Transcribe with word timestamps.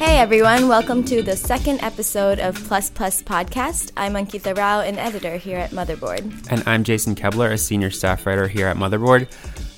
Hey 0.00 0.16
everyone, 0.16 0.66
welcome 0.66 1.04
to 1.04 1.20
the 1.20 1.36
second 1.36 1.82
episode 1.82 2.38
of 2.38 2.54
Plus 2.54 2.88
Plus 2.88 3.22
Podcast. 3.22 3.92
I'm 3.98 4.14
Ankita 4.14 4.56
Rao, 4.56 4.80
an 4.80 4.98
editor 4.98 5.36
here 5.36 5.58
at 5.58 5.72
Motherboard. 5.72 6.50
And 6.50 6.66
I'm 6.66 6.84
Jason 6.84 7.14
Koebler, 7.14 7.52
a 7.52 7.58
senior 7.58 7.90
staff 7.90 8.24
writer 8.24 8.48
here 8.48 8.66
at 8.66 8.78
Motherboard. 8.78 9.28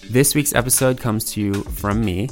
This 0.09 0.37
week's 0.37 0.55
episode 0.55 1.01
comes 1.01 1.25
to 1.33 1.41
you 1.41 1.55
from 1.65 2.05
me. 2.05 2.29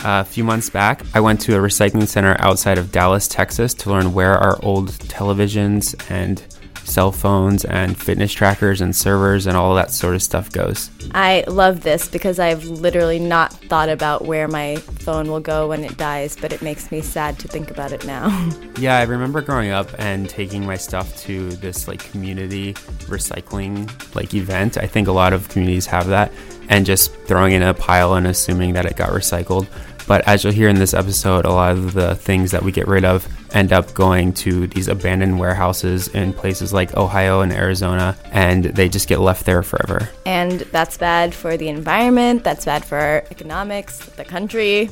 a 0.00 0.24
few 0.24 0.42
months 0.42 0.70
back, 0.70 1.02
I 1.12 1.20
went 1.20 1.38
to 1.42 1.54
a 1.54 1.58
recycling 1.60 2.08
center 2.08 2.34
outside 2.38 2.78
of 2.78 2.90
Dallas, 2.90 3.28
Texas 3.28 3.74
to 3.74 3.90
learn 3.90 4.14
where 4.14 4.38
our 4.38 4.58
old 4.64 4.92
televisions 4.92 5.94
and 6.10 6.42
cell 6.84 7.12
phones 7.12 7.64
and 7.64 7.96
fitness 7.98 8.32
trackers 8.32 8.80
and 8.80 8.94
servers 8.94 9.46
and 9.46 9.56
all 9.56 9.74
that 9.74 9.90
sort 9.90 10.14
of 10.14 10.22
stuff 10.22 10.50
goes. 10.50 10.90
I 11.12 11.44
love 11.48 11.82
this 11.82 12.08
because 12.08 12.38
I've 12.38 12.64
literally 12.64 13.18
not 13.18 13.52
thought 13.52 13.88
about 13.88 14.24
where 14.24 14.48
my 14.48 14.76
phone 14.76 15.30
will 15.30 15.40
go 15.40 15.68
when 15.68 15.84
it 15.84 15.96
dies, 15.96 16.36
but 16.36 16.52
it 16.52 16.62
makes 16.62 16.90
me 16.90 17.00
sad 17.00 17.38
to 17.40 17.48
think 17.48 17.70
about 17.70 17.92
it 17.92 18.04
now. 18.06 18.30
Yeah, 18.76 18.98
I 18.98 19.04
remember 19.04 19.40
growing 19.40 19.70
up 19.70 19.88
and 19.98 20.28
taking 20.28 20.66
my 20.66 20.76
stuff 20.76 21.16
to 21.18 21.50
this 21.50 21.86
like 21.86 22.00
community 22.10 22.74
recycling 23.04 23.88
like 24.16 24.34
event. 24.34 24.76
I 24.76 24.86
think 24.88 25.06
a 25.06 25.12
lot 25.12 25.32
of 25.32 25.48
communities 25.48 25.86
have 25.86 26.08
that 26.08 26.32
and 26.68 26.84
just 26.84 27.14
throwing 27.26 27.52
in 27.52 27.62
a 27.62 27.72
pile 27.72 28.14
and 28.14 28.26
assuming 28.26 28.72
that 28.72 28.84
it 28.84 28.96
got 28.96 29.10
recycled. 29.10 29.68
But 30.06 30.26
as 30.28 30.44
you'll 30.44 30.52
hear 30.52 30.68
in 30.68 30.76
this 30.76 30.92
episode, 30.92 31.44
a 31.44 31.52
lot 31.52 31.72
of 31.72 31.94
the 31.94 32.14
things 32.16 32.50
that 32.50 32.62
we 32.62 32.72
get 32.72 32.88
rid 32.88 33.04
of 33.04 33.26
end 33.54 33.72
up 33.72 33.94
going 33.94 34.32
to 34.34 34.66
these 34.66 34.88
abandoned 34.88 35.38
warehouses 35.38 36.08
in 36.08 36.32
places 36.32 36.72
like 36.72 36.94
Ohio 36.96 37.40
and 37.40 37.52
Arizona, 37.52 38.16
and 38.32 38.64
they 38.64 38.88
just 38.88 39.08
get 39.08 39.20
left 39.20 39.46
there 39.46 39.62
forever. 39.62 40.08
and 40.26 40.60
that's 40.72 40.98
bad 40.98 41.34
for 41.34 41.56
the 41.56 41.68
environment, 41.68 42.44
that's 42.44 42.64
bad 42.64 42.84
for 42.84 42.98
our 42.98 43.24
economics, 43.30 43.98
the 44.16 44.24
country, 44.24 44.90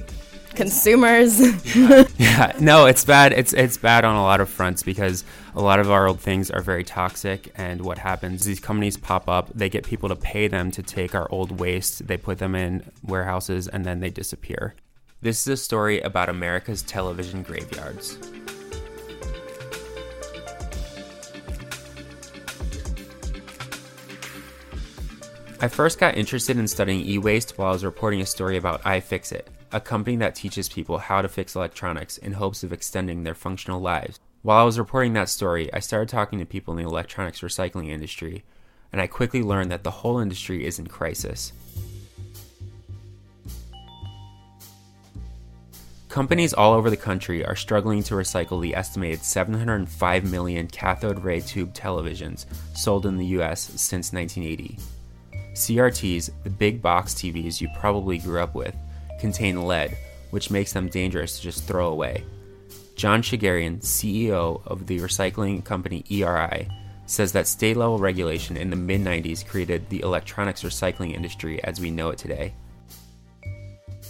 consumers. 0.54 1.40
Yeah, 2.18 2.52
no, 2.60 2.86
it's 2.86 3.04
bad. 3.04 3.32
It's 3.32 3.52
it's 3.52 3.76
bad 3.76 4.04
on 4.04 4.16
a 4.16 4.22
lot 4.22 4.40
of 4.40 4.48
fronts 4.48 4.82
because 4.82 5.24
a 5.54 5.60
lot 5.60 5.80
of 5.80 5.90
our 5.90 6.06
old 6.06 6.20
things 6.20 6.50
are 6.50 6.62
very 6.62 6.84
toxic. 6.84 7.52
And 7.56 7.82
what 7.82 7.98
happens? 7.98 8.44
These 8.44 8.60
companies 8.60 8.96
pop 8.96 9.28
up. 9.28 9.50
They 9.54 9.68
get 9.68 9.84
people 9.84 10.08
to 10.08 10.16
pay 10.16 10.48
them 10.48 10.70
to 10.72 10.82
take 10.82 11.14
our 11.14 11.26
old 11.30 11.58
waste. 11.60 12.06
They 12.06 12.16
put 12.16 12.38
them 12.38 12.54
in 12.54 12.84
warehouses 13.02 13.68
and 13.68 13.84
then 13.84 14.00
they 14.00 14.08
disappear. 14.10 14.74
This 15.20 15.40
is 15.42 15.48
a 15.48 15.56
story 15.56 16.00
about 16.00 16.28
America's 16.28 16.82
television 16.82 17.42
graveyards. 17.42 18.16
I 25.62 25.68
first 25.68 26.00
got 26.00 26.16
interested 26.16 26.58
in 26.58 26.66
studying 26.66 27.06
e 27.06 27.18
waste 27.18 27.56
while 27.56 27.68
I 27.68 27.72
was 27.72 27.84
reporting 27.84 28.20
a 28.20 28.26
story 28.26 28.56
about 28.56 28.82
iFixit, 28.82 29.42
a 29.70 29.80
company 29.80 30.16
that 30.16 30.34
teaches 30.34 30.68
people 30.68 30.98
how 30.98 31.22
to 31.22 31.28
fix 31.28 31.54
electronics 31.54 32.18
in 32.18 32.32
hopes 32.32 32.64
of 32.64 32.72
extending 32.72 33.22
their 33.22 33.36
functional 33.36 33.80
lives. 33.80 34.18
While 34.42 34.58
I 34.58 34.64
was 34.64 34.76
reporting 34.76 35.12
that 35.12 35.28
story, 35.28 35.72
I 35.72 35.78
started 35.78 36.08
talking 36.08 36.40
to 36.40 36.44
people 36.44 36.76
in 36.76 36.82
the 36.82 36.90
electronics 36.90 37.42
recycling 37.42 37.90
industry, 37.90 38.42
and 38.90 39.00
I 39.00 39.06
quickly 39.06 39.40
learned 39.40 39.70
that 39.70 39.84
the 39.84 39.92
whole 39.92 40.18
industry 40.18 40.66
is 40.66 40.80
in 40.80 40.88
crisis. 40.88 41.52
Companies 46.08 46.52
all 46.52 46.72
over 46.72 46.90
the 46.90 46.96
country 46.96 47.46
are 47.46 47.54
struggling 47.54 48.02
to 48.02 48.16
recycle 48.16 48.60
the 48.60 48.74
estimated 48.74 49.22
705 49.22 50.24
million 50.28 50.66
cathode 50.66 51.22
ray 51.22 51.38
tube 51.38 51.72
televisions 51.72 52.46
sold 52.74 53.06
in 53.06 53.16
the 53.16 53.26
US 53.26 53.60
since 53.80 54.12
1980. 54.12 54.76
CRTs, 55.54 56.30
the 56.44 56.50
big 56.50 56.80
box 56.80 57.14
TVs 57.14 57.60
you 57.60 57.68
probably 57.78 58.18
grew 58.18 58.40
up 58.40 58.54
with, 58.54 58.74
contain 59.20 59.62
lead, 59.62 59.96
which 60.30 60.50
makes 60.50 60.72
them 60.72 60.88
dangerous 60.88 61.36
to 61.36 61.42
just 61.42 61.64
throw 61.64 61.88
away. 61.88 62.24
John 62.96 63.22
Shegerian, 63.22 63.80
CEO 63.80 64.66
of 64.66 64.86
the 64.86 64.98
recycling 65.00 65.62
company 65.62 66.04
ERI, 66.10 66.68
says 67.06 67.32
that 67.32 67.46
state 67.46 67.76
level 67.76 67.98
regulation 67.98 68.56
in 68.56 68.70
the 68.70 68.76
mid 68.76 69.02
90s 69.02 69.46
created 69.46 69.88
the 69.90 70.00
electronics 70.00 70.62
recycling 70.62 71.14
industry 71.14 71.62
as 71.64 71.80
we 71.80 71.90
know 71.90 72.10
it 72.10 72.18
today. 72.18 72.54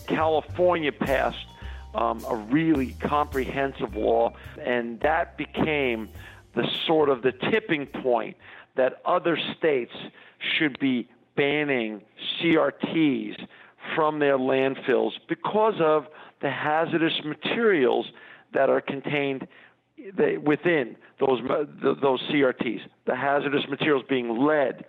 California 0.06 0.92
passed 0.92 1.46
um, 1.94 2.24
a 2.28 2.36
really 2.36 2.94
comprehensive 3.00 3.96
law, 3.96 4.32
and 4.60 5.00
that 5.00 5.36
became 5.36 6.08
the 6.54 6.68
sort 6.86 7.08
of 7.08 7.22
the 7.22 7.32
tipping 7.32 7.86
point 7.86 8.36
that 8.76 9.00
other 9.04 9.38
states 9.58 9.92
should 10.38 10.78
be 10.78 11.08
banning 11.36 12.02
CRTs 12.40 13.36
from 13.94 14.18
their 14.18 14.38
landfills 14.38 15.12
because 15.28 15.74
of 15.80 16.06
the 16.40 16.50
hazardous 16.50 17.20
materials 17.24 18.06
that 18.52 18.68
are 18.68 18.80
contained 18.80 19.46
within 20.44 20.96
those 21.20 21.40
those 21.82 22.20
CRTs. 22.30 22.80
The 23.06 23.16
hazardous 23.16 23.64
materials 23.68 24.04
being 24.08 24.44
lead, 24.44 24.84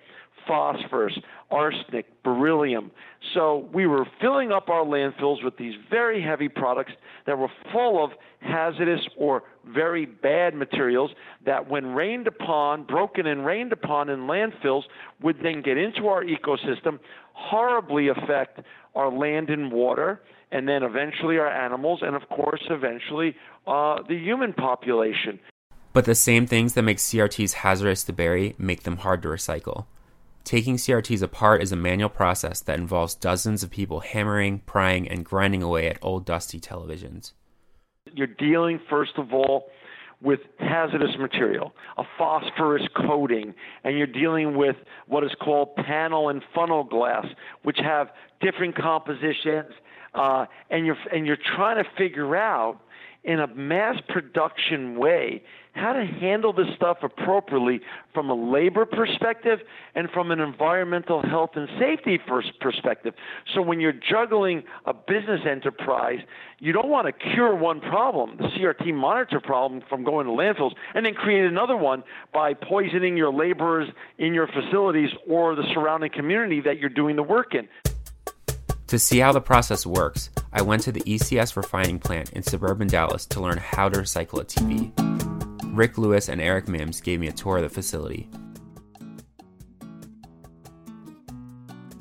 phosphorus, 0.48 1.18
arsenic, 1.52 2.08
beryllium. 2.24 2.92
So 3.34 3.70
we 3.74 3.86
were 3.86 4.06
filling 4.22 4.52
up 4.52 4.70
our 4.70 4.84
landfills 4.84 5.44
with 5.44 5.58
these 5.58 5.76
very 5.90 6.22
heavy 6.22 6.50
products 6.50 6.94
that 7.26 7.38
were 7.38 7.50
full 7.72 8.04
of 8.04 8.12
hazardous 8.40 9.02
or 9.18 9.44
very 9.66 10.06
bad 10.06 10.56
materials 10.56 11.12
that 11.46 11.70
when 11.70 11.88
rained 11.88 12.28
upon, 12.28 12.84
broken 12.84 13.28
and 13.28 13.46
rained 13.46 13.72
upon 13.72 14.10
in 14.10 14.22
landfills 14.22 14.84
would 15.22 15.38
then 15.42 15.62
get 15.62 15.78
into 15.78 16.08
our 16.08 16.24
ecosystem, 16.24 17.00
horribly 17.34 18.10
affect 18.10 18.62
our 18.96 19.12
land 19.12 19.50
and 19.50 19.72
water, 19.72 20.22
and 20.52 20.68
then 20.68 20.84
eventually 20.84 21.38
our 21.38 21.48
animals, 21.48 22.00
and 22.02 22.16
of 22.16 22.28
course 22.30 22.62
eventually 22.70 23.36
uh, 23.66 24.02
the 24.08 24.18
human 24.18 24.54
population. 24.54 25.40
But 25.94 26.06
the 26.06 26.16
same 26.16 26.48
things 26.48 26.74
that 26.74 26.82
make 26.84 26.98
CRTs 26.98 27.54
hazardous 27.54 28.04
to 28.06 28.14
bury 28.14 28.56
make 28.58 28.84
them 28.84 28.98
hard 28.98 29.22
to 29.24 29.30
recycle. 29.30 29.86
Taking 30.44 30.76
CRTs 30.76 31.22
apart 31.22 31.64
is 31.64 31.72
a 31.72 31.78
manual 31.78 32.10
process 32.10 32.60
that 32.62 32.78
involves 32.78 33.16
dozens 33.16 33.64
of 33.64 33.72
people 33.72 34.02
hammering, 34.02 34.60
prying, 34.60 35.08
and 35.08 35.24
grinding 35.24 35.64
away 35.64 35.88
at 35.88 35.98
old 36.02 36.26
dusty 36.26 36.60
televisions. 36.60 37.32
You're 38.14 38.28
dealing, 38.28 38.80
first 38.90 39.14
of 39.18 39.34
all, 39.34 39.70
with 40.22 40.42
hazardous 40.60 41.18
material, 41.18 41.74
a 41.98 42.04
phosphorus 42.18 42.84
coating, 42.96 43.54
and 43.84 43.98
you're 43.98 44.08
dealing 44.08 44.56
with 44.58 44.76
what 45.08 45.24
is 45.24 45.32
called 45.42 45.76
panel 45.76 46.30
and 46.30 46.42
funnel 46.54 46.84
glass, 46.84 47.26
which 47.64 47.78
have 47.82 48.10
different 48.42 48.76
compositions, 48.76 49.72
uh, 50.14 50.46
and 50.70 50.86
you're 50.86 50.98
and 51.14 51.26
you're 51.26 51.38
trying 51.56 51.82
to 51.82 51.90
figure 51.98 52.36
out 52.36 52.80
in 53.24 53.40
a 53.40 53.48
mass 53.48 53.96
production 54.10 54.98
way 54.98 55.42
how 55.74 55.94
to 55.94 56.06
handle 56.06 56.54
this 56.54 56.68
stuff 56.76 56.98
appropriately 57.02 57.82
from 58.14 58.30
a 58.30 58.34
labor 58.34 58.86
perspective 58.86 59.60
and 59.96 60.10
from 60.12 60.32
an 60.32 60.40
environmental 60.40 61.22
health 61.22 61.52
and 61.56 61.68
safety 61.80 62.20
first 62.28 62.60
perspective. 62.60 63.14
So 63.54 63.62
when 63.62 63.80
you're 63.80 63.94
juggling 63.94 64.64
a 64.86 64.94
business 64.94 65.42
enterprise, 65.50 66.20
you 66.60 66.74
don't 66.74 66.90
want 66.90 67.08
to 67.08 67.12
cure 67.34 67.56
one 67.56 67.82
problem, 67.82 68.38
the 68.38 68.48
CRT 68.50 68.94
monitor 68.94 69.40
problem 69.40 69.82
from 69.90 70.04
going 70.04 70.28
to 70.28 70.32
landfills, 70.32 70.74
and 70.94 71.06
then 71.06 71.16
create 71.16 71.46
another 71.46 71.76
one 71.76 72.04
by 72.34 72.54
poisoning 72.54 73.18
your 73.18 73.34
laborers 73.34 73.90
in 74.20 74.34
your 74.34 74.48
facilities 74.48 75.10
or 75.28 75.56
the 75.56 75.64
surrounding 75.74 76.12
community 76.12 76.62
that 76.62 76.78
you're 76.78 76.90
doing 76.90 77.16
the 77.16 77.24
work 77.24 77.56
in. 77.56 77.68
To 78.88 79.00
see 79.00 79.18
how 79.18 79.32
the 79.32 79.42
process 79.42 79.88
works, 79.88 80.30
I 80.52 80.62
went 80.62 80.84
to 80.84 80.92
the 80.92 81.02
ECS 81.02 81.58
refining 81.58 81.98
plant 81.98 82.32
in 82.34 82.44
suburban 82.44 82.88
Dallas 82.88 83.26
to 83.28 83.42
learn 83.42 83.58
how 83.58 83.90
to 83.90 84.00
recycle 84.00 84.40
a 84.40 84.46
TV. 84.46 85.33
Rick 85.74 85.98
Lewis 85.98 86.30
and 86.30 86.40
Eric 86.40 86.68
Mims 86.68 87.02
gave 87.02 87.20
me 87.20 87.28
a 87.28 87.32
tour 87.32 87.58
of 87.58 87.64
the 87.64 87.70
facility. 87.70 88.30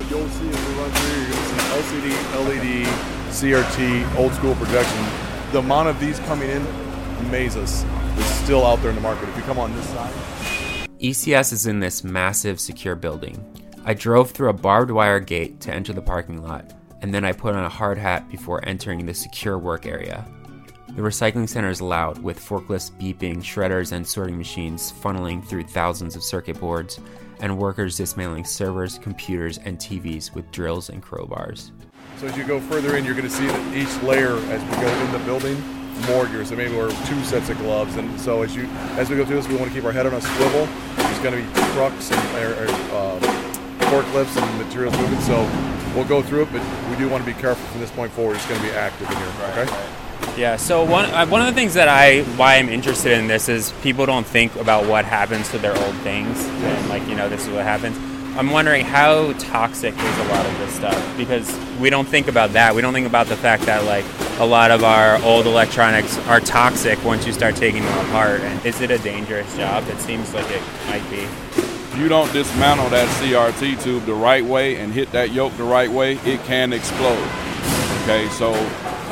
You'll 0.09 0.29
see 0.29 0.47
as 0.47 0.67
we 0.67 0.73
run 0.75 0.91
through, 0.91 1.21
you're 1.21 1.29
going 1.31 1.41
to 1.41 1.49
see 1.49 1.61
LCD, 1.81 2.07
LED, 2.45 2.87
CRT, 3.33 4.15
old 4.15 4.31
school 4.33 4.53
projection. 4.55 5.03
The 5.51 5.59
amount 5.59 5.89
of 5.89 5.99
these 5.99 6.19
coming 6.19 6.51
in 6.51 6.63
amazes 7.25 7.83
us. 7.83 7.85
It's 8.19 8.27
still 8.43 8.63
out 8.63 8.79
there 8.81 8.89
in 8.89 8.95
the 8.95 9.01
market. 9.01 9.27
If 9.29 9.37
you 9.37 9.41
come 9.41 9.57
on 9.57 9.75
this 9.75 9.89
side, 9.89 10.13
ECS 10.99 11.51
is 11.51 11.65
in 11.65 11.79
this 11.79 12.03
massive, 12.03 12.59
secure 12.59 12.95
building. 12.95 13.43
I 13.85 13.95
drove 13.95 14.29
through 14.29 14.49
a 14.49 14.53
barbed 14.53 14.91
wire 14.91 15.19
gate 15.19 15.59
to 15.61 15.73
enter 15.73 15.93
the 15.93 16.01
parking 16.01 16.43
lot, 16.43 16.73
and 17.01 17.11
then 17.11 17.25
I 17.25 17.31
put 17.31 17.55
on 17.55 17.65
a 17.65 17.69
hard 17.69 17.97
hat 17.97 18.29
before 18.29 18.63
entering 18.67 19.03
the 19.07 19.15
secure 19.15 19.57
work 19.57 19.87
area. 19.87 20.27
The 20.95 21.01
recycling 21.01 21.49
center 21.49 21.71
is 21.71 21.81
loud, 21.81 22.19
with 22.19 22.39
forklifts 22.39 22.91
beeping, 22.91 23.37
shredders 23.37 23.93
and 23.93 24.05
sorting 24.05 24.37
machines 24.37 24.91
funneling 24.91 25.43
through 25.43 25.63
thousands 25.63 26.15
of 26.15 26.23
circuit 26.23 26.59
boards, 26.59 26.99
and 27.39 27.57
workers 27.57 27.97
dismantling 27.97 28.45
servers, 28.45 28.99
computers, 28.99 29.57
and 29.57 29.79
TVs 29.79 30.35
with 30.35 30.51
drills 30.51 30.89
and 30.89 31.01
crowbars. 31.01 31.71
So 32.17 32.27
as 32.27 32.37
you 32.37 32.43
go 32.43 32.59
further 32.59 32.95
in, 32.95 33.05
you're 33.05 33.15
going 33.15 33.27
to 33.27 33.33
see 33.33 33.47
that 33.47 33.75
each 33.75 34.03
layer, 34.03 34.35
as 34.51 34.61
we 34.61 34.83
go 34.83 34.87
in 34.87 35.11
the 35.11 35.25
building, 35.25 35.59
more 36.05 36.27
gear. 36.27 36.45
So 36.45 36.55
maybe 36.55 36.75
we're 36.75 36.91
two 37.07 37.23
sets 37.23 37.49
of 37.49 37.57
gloves. 37.57 37.95
And 37.95 38.19
so 38.19 38.43
as 38.43 38.55
you 38.55 38.67
as 38.93 39.09
we 39.09 39.15
go 39.15 39.25
through 39.25 39.37
this, 39.37 39.47
we 39.47 39.55
want 39.55 39.69
to 39.69 39.75
keep 39.75 39.85
our 39.85 39.91
head 39.91 40.05
on 40.05 40.13
a 40.13 40.21
swivel. 40.21 40.67
There's 40.95 41.19
going 41.19 41.33
to 41.33 41.41
be 41.41 41.73
trucks 41.73 42.11
and 42.11 42.37
or, 42.37 42.65
or, 42.65 42.67
uh, 42.69 43.19
forklifts 43.89 44.39
and 44.39 44.59
materials 44.59 44.95
moving. 44.97 45.19
So 45.21 45.41
we'll 45.95 46.05
go 46.05 46.21
through 46.21 46.43
it, 46.43 46.51
but 46.51 46.61
we 46.91 46.97
do 46.97 47.09
want 47.09 47.25
to 47.25 47.33
be 47.33 47.39
careful 47.41 47.65
from 47.69 47.81
this 47.81 47.89
point 47.89 48.11
forward. 48.11 48.35
It's 48.35 48.45
going 48.45 48.61
to 48.61 48.67
be 48.67 48.73
active 48.73 49.09
in 49.09 49.17
here. 49.17 49.65
Okay. 49.65 50.02
Yeah. 50.37 50.55
So 50.57 50.83
one 50.83 51.05
uh, 51.05 51.27
one 51.27 51.41
of 51.41 51.47
the 51.47 51.53
things 51.53 51.75
that 51.75 51.87
I 51.87 52.23
why 52.37 52.55
I'm 52.55 52.69
interested 52.69 53.11
in 53.17 53.27
this 53.27 53.49
is 53.49 53.71
people 53.83 54.05
don't 54.05 54.25
think 54.25 54.55
about 54.55 54.85
what 54.85 55.05
happens 55.05 55.49
to 55.51 55.59
their 55.59 55.77
old 55.77 55.95
things, 55.97 56.43
and 56.45 56.89
like 56.89 57.07
you 57.07 57.15
know 57.15 57.29
this 57.29 57.45
is 57.45 57.49
what 57.49 57.63
happens. 57.63 57.97
I'm 58.35 58.49
wondering 58.49 58.83
how 58.83 59.33
toxic 59.33 59.93
is 59.93 60.17
a 60.17 60.23
lot 60.29 60.43
of 60.43 60.57
this 60.57 60.73
stuff 60.73 61.17
because 61.17 61.55
we 61.79 61.91
don't 61.91 62.07
think 62.07 62.27
about 62.27 62.53
that. 62.53 62.73
We 62.73 62.81
don't 62.81 62.93
think 62.93 63.05
about 63.05 63.27
the 63.27 63.35
fact 63.35 63.63
that 63.67 63.83
like 63.83 64.05
a 64.39 64.45
lot 64.45 64.71
of 64.71 64.83
our 64.83 65.21
old 65.23 65.45
electronics 65.45 66.17
are 66.27 66.39
toxic 66.39 67.03
once 67.05 67.27
you 67.27 67.33
start 67.33 67.55
taking 67.55 67.83
them 67.83 68.07
apart. 68.07 68.41
And 68.41 68.65
is 68.65 68.81
it 68.81 68.89
a 68.89 68.97
dangerous 68.97 69.55
job? 69.55 69.87
It 69.87 69.99
seems 69.99 70.33
like 70.33 70.49
it 70.49 70.63
might 70.87 71.07
be. 71.11 71.19
If 71.19 71.99
you 71.99 72.09
don't 72.09 72.33
dismantle 72.33 72.89
that 72.89 73.07
CRT 73.19 73.83
tube 73.83 74.05
the 74.05 74.15
right 74.15 74.43
way 74.43 74.77
and 74.77 74.91
hit 74.91 75.11
that 75.11 75.31
yoke 75.31 75.55
the 75.57 75.63
right 75.63 75.91
way, 75.91 76.13
it 76.25 76.43
can 76.45 76.73
explode. 76.73 77.29
Okay, 78.01 78.27
so 78.29 78.51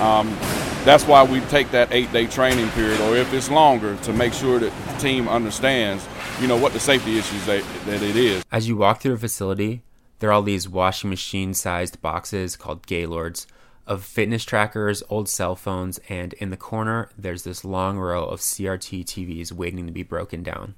um, 0.01 0.35
that's 0.83 1.05
why 1.05 1.23
we 1.23 1.39
take 1.41 1.69
that 1.71 1.91
eight-day 1.91 2.27
training 2.27 2.69
period, 2.69 2.99
or 3.01 3.15
if 3.15 3.31
it's 3.33 3.49
longer, 3.49 3.95
to 3.97 4.13
make 4.13 4.33
sure 4.33 4.59
that 4.59 4.73
the 4.87 4.93
team 4.97 5.27
understands, 5.29 6.07
you 6.39 6.47
know, 6.47 6.57
what 6.57 6.73
the 6.73 6.79
safety 6.79 7.17
issues 7.17 7.45
that, 7.45 7.63
that 7.85 8.01
it 8.01 8.15
is. 8.15 8.43
As 8.51 8.67
you 8.67 8.75
walk 8.75 9.01
through 9.01 9.13
the 9.13 9.19
facility, 9.19 9.83
there 10.19 10.29
are 10.29 10.33
all 10.33 10.41
these 10.41 10.67
washing 10.67 11.09
machine-sized 11.09 12.01
boxes 12.01 12.55
called 12.55 12.87
Gaylords 12.87 13.47
of 13.85 14.03
fitness 14.03 14.43
trackers, 14.43 15.03
old 15.09 15.27
cell 15.27 15.55
phones, 15.55 15.99
and 16.09 16.33
in 16.33 16.49
the 16.49 16.57
corner, 16.57 17.09
there's 17.17 17.43
this 17.43 17.65
long 17.65 17.97
row 17.97 18.25
of 18.25 18.39
CRT 18.39 19.03
TVs 19.05 19.51
waiting 19.51 19.85
to 19.85 19.91
be 19.91 20.03
broken 20.03 20.43
down. 20.43 20.75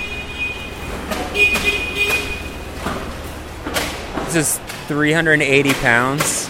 This 4.25 4.35
is 4.35 4.57
380 4.87 5.73
pounds, 5.73 6.49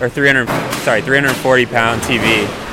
or 0.00 0.08
300, 0.08 0.48
sorry, 0.82 1.00
340 1.00 1.66
pound 1.66 2.02
TV. 2.02 2.67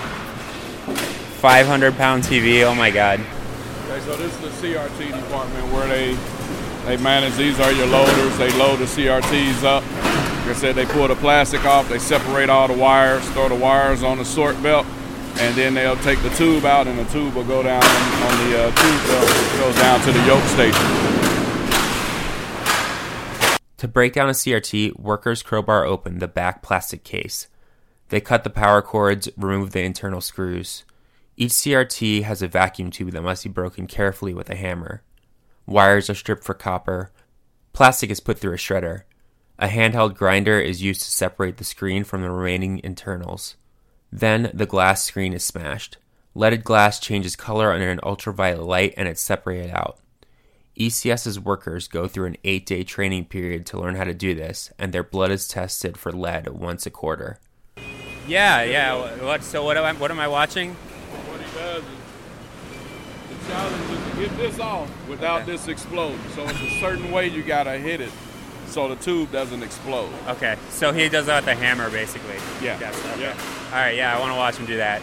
500 1.45 1.95
pound 1.95 2.23
TV. 2.23 2.63
Oh 2.63 2.73
my 2.73 2.89
God. 2.89 3.19
Okay, 3.19 3.99
so 4.03 4.15
this 4.15 4.33
is 4.33 4.41
the 4.41 4.67
CRT 4.67 5.13
department 5.13 5.71
where 5.71 5.87
they 5.87 6.17
they 6.87 6.97
manage. 6.97 7.35
These 7.35 7.59
are 7.59 7.71
your 7.71 7.85
loaders. 7.85 8.35
They 8.39 8.51
load 8.57 8.79
the 8.79 8.85
CRTs 8.85 9.63
up. 9.63 9.83
Like 9.83 10.47
I 10.47 10.53
said, 10.53 10.73
they 10.73 10.87
pull 10.87 11.07
the 11.07 11.13
plastic 11.13 11.63
off. 11.63 11.87
They 11.87 11.99
separate 11.99 12.49
all 12.49 12.67
the 12.67 12.73
wires, 12.73 13.23
throw 13.29 13.47
the 13.47 13.53
wires 13.53 14.01
on 14.01 14.17
the 14.17 14.25
sort 14.25 14.59
belt, 14.63 14.87
and 15.37 15.55
then 15.55 15.75
they'll 15.75 15.97
take 15.97 16.19
the 16.23 16.31
tube 16.31 16.65
out, 16.65 16.87
and 16.87 16.97
the 16.97 17.05
tube 17.11 17.35
will 17.35 17.43
go 17.43 17.61
down 17.61 17.83
on 17.83 18.49
the 18.49 18.63
uh, 18.63 18.71
tube 18.71 19.07
belt, 19.07 19.29
which 19.29 19.61
goes 19.61 19.75
down 19.75 20.01
to 20.01 20.11
the 20.11 20.25
yoke 20.25 20.43
station. 20.45 20.81
To 23.77 23.87
break 23.87 24.13
down 24.13 24.29
a 24.29 24.33
CRT, 24.33 24.99
workers 24.99 25.43
crowbar 25.43 25.85
open 25.85 26.17
the 26.17 26.27
back 26.27 26.63
plastic 26.63 27.03
case. 27.03 27.47
They 28.09 28.19
cut 28.19 28.43
the 28.43 28.49
power 28.49 28.81
cords, 28.81 29.29
remove 29.37 29.73
the 29.73 29.83
internal 29.83 30.21
screws. 30.21 30.85
Each 31.37 31.51
CRT 31.51 32.23
has 32.23 32.41
a 32.41 32.47
vacuum 32.47 32.91
tube 32.91 33.11
that 33.11 33.21
must 33.21 33.43
be 33.43 33.49
broken 33.49 33.87
carefully 33.87 34.33
with 34.33 34.49
a 34.49 34.55
hammer. 34.55 35.03
Wires 35.65 36.09
are 36.09 36.15
stripped 36.15 36.43
for 36.43 36.53
copper. 36.53 37.11
Plastic 37.73 38.09
is 38.09 38.21
put 38.21 38.39
through 38.39 38.53
a 38.53 38.57
shredder. 38.57 39.03
A 39.59 39.67
handheld 39.67 40.15
grinder 40.15 40.59
is 40.59 40.81
used 40.81 41.01
to 41.01 41.11
separate 41.11 41.57
the 41.57 41.63
screen 41.63 42.03
from 42.03 42.21
the 42.21 42.31
remaining 42.31 42.79
internals. 42.83 43.55
Then 44.11 44.49
the 44.53 44.65
glass 44.65 45.03
screen 45.03 45.33
is 45.33 45.43
smashed. 45.43 45.97
Leaded 46.35 46.63
glass 46.63 46.99
changes 46.99 47.35
color 47.35 47.71
under 47.71 47.89
an 47.89 47.99
ultraviolet 48.03 48.65
light 48.65 48.93
and 48.95 49.07
it's 49.07 49.21
separated 49.21 49.71
out. 49.71 49.99
ECS's 50.77 51.39
workers 51.39 51.87
go 51.87 52.07
through 52.07 52.25
an 52.27 52.37
eight 52.43 52.65
day 52.65 52.83
training 52.83 53.25
period 53.25 53.65
to 53.65 53.79
learn 53.79 53.95
how 53.95 54.03
to 54.03 54.13
do 54.13 54.35
this, 54.35 54.71
and 54.77 54.91
their 54.91 55.03
blood 55.03 55.31
is 55.31 55.47
tested 55.47 55.97
for 55.97 56.11
lead 56.11 56.49
once 56.49 56.85
a 56.85 56.89
quarter. 56.89 57.39
Yeah, 58.27 58.63
yeah. 58.63 59.23
What? 59.23 59.43
So 59.43 59.63
what 59.63 59.77
am 59.77 59.85
I? 59.85 59.93
What 59.93 60.11
am 60.11 60.19
I 60.19 60.27
watching? 60.27 60.75
Does 63.47 63.71
is 63.71 63.89
the 63.89 63.91
challenge 63.91 63.91
is 63.91 64.11
to 64.11 64.19
get 64.19 64.37
this 64.37 64.59
off 64.59 65.09
without 65.09 65.41
okay. 65.41 65.51
this 65.51 65.67
exploding. 65.67 66.19
So 66.35 66.43
it's 66.43 66.61
a 66.61 66.79
certain 66.79 67.11
way 67.11 67.27
you 67.27 67.43
gotta 67.43 67.77
hit 67.77 68.01
it 68.01 68.11
so 68.67 68.87
the 68.87 68.95
tube 68.95 69.31
doesn't 69.31 69.63
explode. 69.63 70.11
Okay, 70.27 70.57
so 70.69 70.91
he 70.91 71.07
does 71.09 71.27
that 71.27 71.45
with 71.45 71.55
a 71.55 71.55
hammer, 71.55 71.89
basically. 71.89 72.35
Yeah. 72.61 72.75
Okay. 72.75 73.21
Yeah. 73.21 73.37
All 73.67 73.77
right. 73.77 73.95
Yeah, 73.95 74.15
I 74.15 74.19
want 74.19 74.31
to 74.31 74.37
watch 74.37 74.57
him 74.57 74.65
do 74.65 74.77
that. 74.77 75.01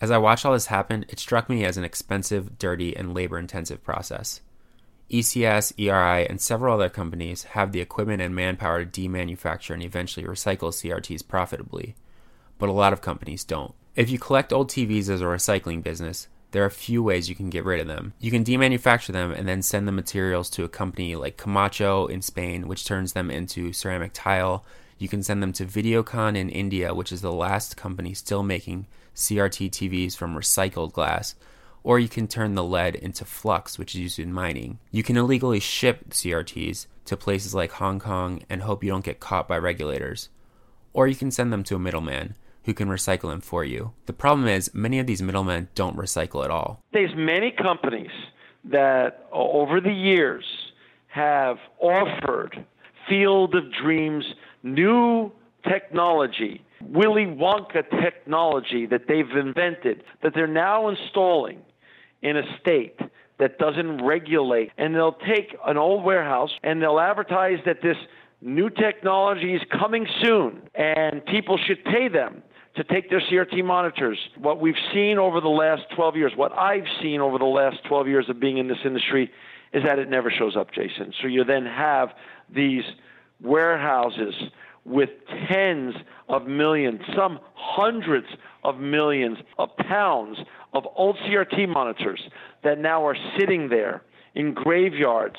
As 0.00 0.10
I 0.10 0.18
watched 0.18 0.44
all 0.44 0.52
this 0.52 0.66
happen, 0.66 1.06
it 1.08 1.18
struck 1.18 1.48
me 1.48 1.64
as 1.64 1.78
an 1.78 1.84
expensive, 1.84 2.58
dirty, 2.58 2.94
and 2.94 3.14
labor-intensive 3.14 3.82
process. 3.82 4.42
ECS, 5.10 5.72
ERI, 5.78 6.28
and 6.28 6.40
several 6.40 6.74
other 6.74 6.88
companies 6.88 7.44
have 7.44 7.72
the 7.72 7.80
equipment 7.80 8.20
and 8.20 8.34
manpower 8.34 8.84
to 8.84 9.00
demanufacture 9.00 9.72
and 9.72 9.82
eventually 9.82 10.26
recycle 10.26 10.70
CRTs 10.70 11.26
profitably, 11.26 11.94
but 12.58 12.68
a 12.68 12.72
lot 12.72 12.92
of 12.92 13.00
companies 13.00 13.44
don't. 13.44 13.74
If 13.96 14.10
you 14.10 14.18
collect 14.18 14.52
old 14.52 14.70
TVs 14.70 15.08
as 15.08 15.20
a 15.20 15.26
recycling 15.26 15.80
business, 15.80 16.26
there 16.50 16.64
are 16.64 16.66
a 16.66 16.70
few 16.70 17.00
ways 17.00 17.28
you 17.28 17.36
can 17.36 17.48
get 17.48 17.64
rid 17.64 17.80
of 17.80 17.86
them. 17.86 18.12
You 18.18 18.32
can 18.32 18.42
demanufacture 18.42 19.12
them 19.12 19.30
and 19.30 19.46
then 19.46 19.62
send 19.62 19.86
the 19.86 19.92
materials 19.92 20.50
to 20.50 20.64
a 20.64 20.68
company 20.68 21.14
like 21.14 21.36
Camacho 21.36 22.06
in 22.06 22.20
Spain, 22.20 22.66
which 22.66 22.84
turns 22.84 23.12
them 23.12 23.30
into 23.30 23.72
ceramic 23.72 24.10
tile. 24.12 24.64
You 24.98 25.06
can 25.08 25.22
send 25.22 25.40
them 25.40 25.52
to 25.52 25.64
Videocon 25.64 26.36
in 26.36 26.48
India, 26.48 26.92
which 26.92 27.12
is 27.12 27.20
the 27.20 27.32
last 27.32 27.76
company 27.76 28.14
still 28.14 28.42
making 28.42 28.86
CRT 29.14 29.70
TVs 29.70 30.16
from 30.16 30.34
recycled 30.34 30.92
glass. 30.92 31.36
Or 31.84 32.00
you 32.00 32.08
can 32.08 32.26
turn 32.26 32.56
the 32.56 32.64
lead 32.64 32.96
into 32.96 33.24
flux, 33.24 33.78
which 33.78 33.94
is 33.94 34.00
used 34.00 34.18
in 34.18 34.32
mining. 34.32 34.80
You 34.90 35.04
can 35.04 35.16
illegally 35.16 35.60
ship 35.60 36.10
CRTs 36.10 36.86
to 37.04 37.16
places 37.16 37.54
like 37.54 37.70
Hong 37.72 38.00
Kong 38.00 38.42
and 38.50 38.62
hope 38.62 38.82
you 38.82 38.90
don't 38.90 39.04
get 39.04 39.20
caught 39.20 39.46
by 39.46 39.58
regulators. 39.58 40.30
Or 40.92 41.06
you 41.06 41.14
can 41.14 41.30
send 41.30 41.52
them 41.52 41.62
to 41.64 41.76
a 41.76 41.78
middleman 41.78 42.34
who 42.64 42.74
can 42.74 42.88
recycle 42.88 43.30
them 43.30 43.40
for 43.40 43.64
you. 43.64 43.92
The 44.06 44.12
problem 44.12 44.48
is, 44.48 44.72
many 44.74 44.98
of 44.98 45.06
these 45.06 45.22
middlemen 45.22 45.68
don't 45.74 45.96
recycle 45.96 46.44
at 46.44 46.50
all. 46.50 46.80
There's 46.92 47.14
many 47.14 47.50
companies 47.50 48.10
that 48.64 49.28
over 49.32 49.80
the 49.80 49.92
years 49.92 50.44
have 51.08 51.58
offered 51.78 52.64
Field 53.08 53.54
of 53.54 53.64
Dreams 53.72 54.24
new 54.62 55.30
technology, 55.68 56.62
Willy 56.82 57.26
Wonka 57.26 57.84
technology 58.02 58.86
that 58.86 59.02
they've 59.08 59.30
invented, 59.30 60.02
that 60.22 60.32
they're 60.34 60.46
now 60.46 60.88
installing 60.88 61.60
in 62.22 62.36
a 62.36 62.42
state 62.60 62.98
that 63.38 63.58
doesn't 63.58 64.02
regulate. 64.04 64.70
And 64.78 64.94
they'll 64.94 65.18
take 65.26 65.56
an 65.66 65.76
old 65.76 66.04
warehouse 66.04 66.50
and 66.62 66.80
they'll 66.80 67.00
advertise 67.00 67.58
that 67.66 67.82
this 67.82 67.96
new 68.40 68.70
technology 68.70 69.54
is 69.54 69.62
coming 69.70 70.06
soon 70.22 70.62
and 70.74 71.24
people 71.26 71.58
should 71.58 71.82
pay 71.84 72.08
them 72.08 72.42
to 72.76 72.84
take 72.84 73.08
their 73.08 73.20
CRT 73.20 73.64
monitors. 73.64 74.18
What 74.36 74.60
we've 74.60 74.74
seen 74.92 75.18
over 75.18 75.40
the 75.40 75.48
last 75.48 75.82
12 75.94 76.16
years, 76.16 76.32
what 76.34 76.52
I've 76.52 76.86
seen 77.00 77.20
over 77.20 77.38
the 77.38 77.44
last 77.44 77.78
12 77.88 78.08
years 78.08 78.28
of 78.28 78.40
being 78.40 78.58
in 78.58 78.68
this 78.68 78.78
industry, 78.84 79.30
is 79.72 79.82
that 79.84 79.98
it 79.98 80.08
never 80.08 80.30
shows 80.30 80.56
up, 80.56 80.72
Jason. 80.72 81.12
So 81.20 81.28
you 81.28 81.44
then 81.44 81.66
have 81.66 82.10
these 82.52 82.84
warehouses 83.40 84.34
with 84.84 85.10
tens 85.50 85.94
of 86.28 86.46
millions, 86.46 87.00
some 87.16 87.38
hundreds 87.54 88.26
of 88.64 88.78
millions 88.78 89.38
of 89.58 89.74
pounds 89.76 90.38
of 90.72 90.84
old 90.96 91.16
CRT 91.18 91.68
monitors 91.68 92.20
that 92.62 92.78
now 92.78 93.06
are 93.06 93.16
sitting 93.38 93.68
there 93.68 94.02
in 94.34 94.52
graveyards. 94.52 95.36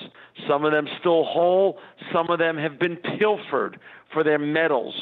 Some 0.47 0.65
of 0.65 0.71
them 0.71 0.87
still 0.99 1.25
whole, 1.25 1.79
some 2.13 2.29
of 2.29 2.39
them 2.39 2.57
have 2.57 2.79
been 2.79 2.95
pilfered 2.95 3.79
for 4.11 4.23
their 4.23 4.39
metals 4.39 4.95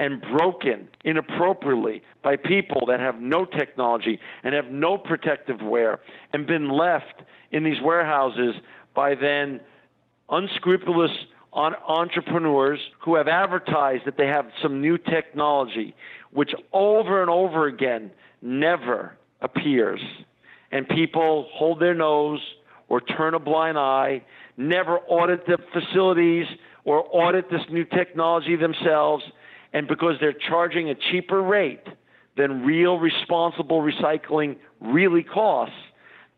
and 0.00 0.22
broken 0.34 0.88
inappropriately 1.04 2.02
by 2.24 2.34
people 2.34 2.86
that 2.86 2.98
have 2.98 3.20
no 3.20 3.44
technology 3.44 4.18
and 4.42 4.54
have 4.54 4.70
no 4.70 4.96
protective 4.96 5.60
wear 5.60 6.00
and 6.32 6.46
been 6.46 6.70
left 6.70 7.22
in 7.52 7.62
these 7.62 7.80
warehouses 7.82 8.54
by 8.94 9.14
then 9.14 9.60
unscrupulous 10.30 11.10
entrepreneurs 11.52 12.80
who 13.04 13.14
have 13.14 13.28
advertised 13.28 14.04
that 14.06 14.16
they 14.16 14.26
have 14.26 14.46
some 14.62 14.80
new 14.80 14.96
technology, 14.96 15.94
which 16.32 16.52
over 16.72 17.20
and 17.20 17.30
over 17.30 17.66
again 17.66 18.10
never 18.40 19.18
appears. 19.42 20.00
And 20.72 20.88
people 20.88 21.48
hold 21.52 21.78
their 21.78 21.94
nose 21.94 22.40
or 22.88 23.02
turn 23.02 23.34
a 23.34 23.38
blind 23.38 23.76
eye, 23.76 24.22
never 24.56 24.98
audit 25.00 25.44
the 25.46 25.58
facilities 25.74 26.46
or 26.84 27.04
audit 27.12 27.50
this 27.50 27.60
new 27.70 27.84
technology 27.84 28.56
themselves, 28.56 29.24
and 29.72 29.88
because 29.88 30.14
they're 30.20 30.32
charging 30.32 30.88
a 30.88 30.94
cheaper 30.94 31.42
rate 31.42 31.86
than 32.36 32.64
real 32.64 32.98
responsible 32.98 33.82
recycling 33.82 34.56
really 34.80 35.22
costs, 35.22 35.74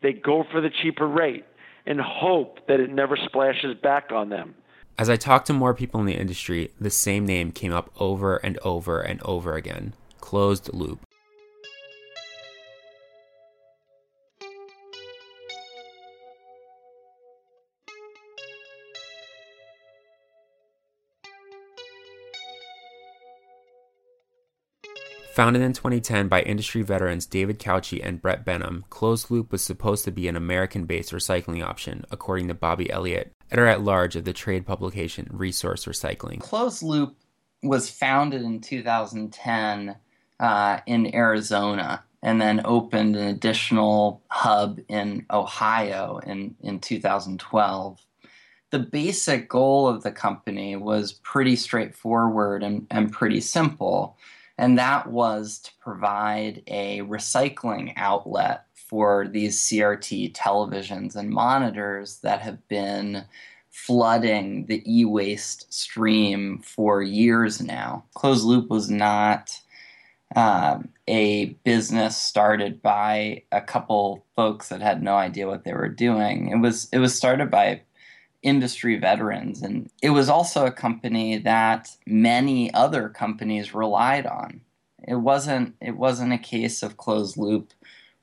they 0.01 0.13
go 0.13 0.43
for 0.51 0.61
the 0.61 0.69
cheaper 0.81 1.07
rate 1.07 1.45
and 1.85 1.99
hope 1.99 2.65
that 2.67 2.79
it 2.79 2.89
never 2.91 3.17
splashes 3.17 3.75
back 3.81 4.11
on 4.11 4.29
them. 4.29 4.55
As 4.97 5.09
I 5.09 5.15
talked 5.15 5.47
to 5.47 5.53
more 5.53 5.73
people 5.73 5.99
in 5.99 6.05
the 6.05 6.13
industry, 6.13 6.71
the 6.79 6.89
same 6.89 7.25
name 7.25 7.51
came 7.51 7.73
up 7.73 7.89
over 7.99 8.37
and 8.37 8.59
over 8.59 9.01
and 9.01 9.21
over 9.23 9.55
again 9.55 9.93
closed 10.23 10.73
loop. 10.73 10.99
Founded 25.33 25.63
in 25.63 25.73
2010 25.73 26.27
by 26.27 26.43
industry 26.43 26.83
veterans 26.83 27.25
David 27.25 27.57
Cauchi 27.57 27.99
and 28.03 28.21
Brett 28.21 28.45
Benham, 28.45 28.85
Closed 28.91 29.31
Loop 29.31 29.51
was 29.51 29.63
supposed 29.63 30.05
to 30.05 30.11
be 30.11 30.27
an 30.27 30.35
American 30.35 30.85
based 30.85 31.11
recycling 31.11 31.65
option, 31.65 32.05
according 32.11 32.49
to 32.49 32.53
Bobby 32.53 32.91
Elliott, 32.91 33.33
editor 33.49 33.65
at 33.65 33.81
large 33.81 34.15
of 34.15 34.25
the 34.25 34.33
trade 34.33 34.63
publication 34.67 35.27
Resource 35.31 35.85
Recycling. 35.85 36.39
Closed 36.39 36.83
Loop 36.83 37.15
was 37.63 37.89
founded 37.89 38.43
in 38.43 38.61
2010 38.61 39.95
uh, 40.39 40.79
in 40.85 41.15
Arizona 41.15 42.03
and 42.21 42.39
then 42.39 42.61
opened 42.63 43.15
an 43.15 43.27
additional 43.27 44.21
hub 44.27 44.79
in 44.87 45.25
Ohio 45.31 46.19
in, 46.19 46.53
in 46.61 46.79
2012. 46.79 47.99
The 48.69 48.77
basic 48.77 49.49
goal 49.49 49.87
of 49.87 50.03
the 50.03 50.11
company 50.11 50.75
was 50.75 51.13
pretty 51.13 51.55
straightforward 51.55 52.61
and, 52.61 52.85
and 52.91 53.11
pretty 53.11 53.41
simple 53.41 54.15
and 54.57 54.77
that 54.77 55.07
was 55.07 55.59
to 55.59 55.71
provide 55.81 56.63
a 56.67 57.01
recycling 57.01 57.93
outlet 57.95 58.65
for 58.73 59.27
these 59.27 59.59
CRT 59.59 60.33
televisions 60.33 61.15
and 61.15 61.29
monitors 61.29 62.19
that 62.19 62.41
have 62.41 62.67
been 62.67 63.25
flooding 63.71 64.67
the 64.67 64.83
e 64.85 65.03
waste 65.03 65.73
stream 65.73 66.59
for 66.59 67.01
years 67.01 67.61
now. 67.61 68.03
Closed 68.13 68.45
Loop 68.45 68.69
was 68.69 68.89
not 68.89 69.59
um, 70.35 70.89
a 71.07 71.45
business 71.63 72.17
started 72.17 72.81
by 72.81 73.43
a 73.51 73.61
couple 73.61 74.25
folks 74.35 74.69
that 74.69 74.81
had 74.81 75.01
no 75.01 75.15
idea 75.15 75.47
what 75.47 75.63
they 75.63 75.73
were 75.73 75.89
doing. 75.89 76.49
It 76.49 76.57
was 76.57 76.87
it 76.91 76.99
was 76.99 77.15
started 77.15 77.49
by 77.49 77.81
industry 78.43 78.97
veterans. 78.97 79.61
And 79.61 79.89
it 80.01 80.11
was 80.11 80.29
also 80.29 80.65
a 80.65 80.71
company 80.71 81.37
that 81.37 81.89
many 82.05 82.73
other 82.73 83.09
companies 83.09 83.73
relied 83.73 84.25
on. 84.25 84.61
It 85.07 85.15
wasn't 85.15 85.75
it 85.81 85.97
wasn't 85.97 86.33
a 86.33 86.37
case 86.37 86.83
of 86.83 86.97
closed 86.97 87.37
loop 87.37 87.73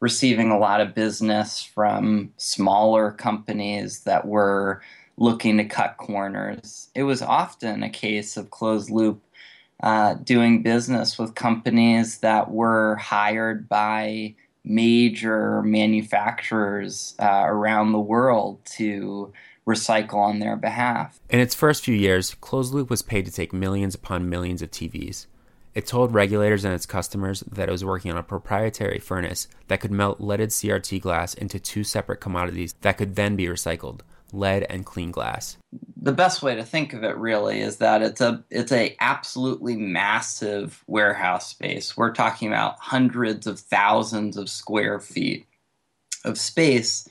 receiving 0.00 0.50
a 0.50 0.58
lot 0.58 0.80
of 0.80 0.94
business 0.94 1.62
from 1.62 2.32
smaller 2.38 3.10
companies 3.10 4.00
that 4.04 4.26
were 4.26 4.80
looking 5.18 5.58
to 5.58 5.64
cut 5.64 5.98
corners. 5.98 6.88
It 6.94 7.02
was 7.02 7.20
often 7.20 7.82
a 7.82 7.90
case 7.90 8.38
of 8.38 8.50
closed 8.50 8.90
loop 8.90 9.22
uh, 9.82 10.14
doing 10.14 10.62
business 10.62 11.18
with 11.18 11.34
companies 11.34 12.18
that 12.18 12.50
were 12.50 12.96
hired 12.96 13.68
by 13.68 14.34
major 14.64 15.62
manufacturers 15.62 17.14
uh, 17.18 17.44
around 17.46 17.92
the 17.92 18.00
world 18.00 18.58
to 18.64 19.32
recycle 19.70 20.14
on 20.14 20.38
their 20.38 20.56
behalf. 20.56 21.20
In 21.28 21.40
its 21.40 21.54
first 21.54 21.84
few 21.84 21.94
years, 21.94 22.34
Closed 22.40 22.74
Loop 22.74 22.90
was 22.90 23.02
paid 23.02 23.26
to 23.26 23.32
take 23.32 23.52
millions 23.52 23.94
upon 23.94 24.28
millions 24.28 24.62
of 24.62 24.70
TVs. 24.70 25.26
It 25.72 25.86
told 25.86 26.12
regulators 26.12 26.64
and 26.64 26.74
its 26.74 26.86
customers 26.86 27.40
that 27.52 27.68
it 27.68 27.72
was 27.72 27.84
working 27.84 28.10
on 28.10 28.16
a 28.16 28.24
proprietary 28.24 28.98
furnace 28.98 29.46
that 29.68 29.80
could 29.80 29.92
melt 29.92 30.20
leaded 30.20 30.50
CRT 30.50 31.00
glass 31.00 31.34
into 31.34 31.60
two 31.60 31.84
separate 31.84 32.20
commodities 32.20 32.74
that 32.80 32.98
could 32.98 33.14
then 33.14 33.36
be 33.36 33.46
recycled 33.46 34.00
lead 34.32 34.66
and 34.68 34.86
clean 34.86 35.10
glass. 35.10 35.56
The 36.00 36.12
best 36.12 36.42
way 36.42 36.54
to 36.54 36.64
think 36.64 36.92
of 36.92 37.04
it 37.04 37.16
really 37.16 37.60
is 37.60 37.76
that 37.78 38.02
it's 38.02 38.20
a 38.20 38.42
it's 38.50 38.72
a 38.72 38.96
absolutely 39.00 39.76
massive 39.76 40.82
warehouse 40.86 41.48
space. 41.48 41.96
We're 41.96 42.12
talking 42.12 42.48
about 42.48 42.78
hundreds 42.78 43.46
of 43.46 43.60
thousands 43.60 44.36
of 44.36 44.48
square 44.48 44.98
feet 44.98 45.46
of 46.24 46.38
space 46.38 47.08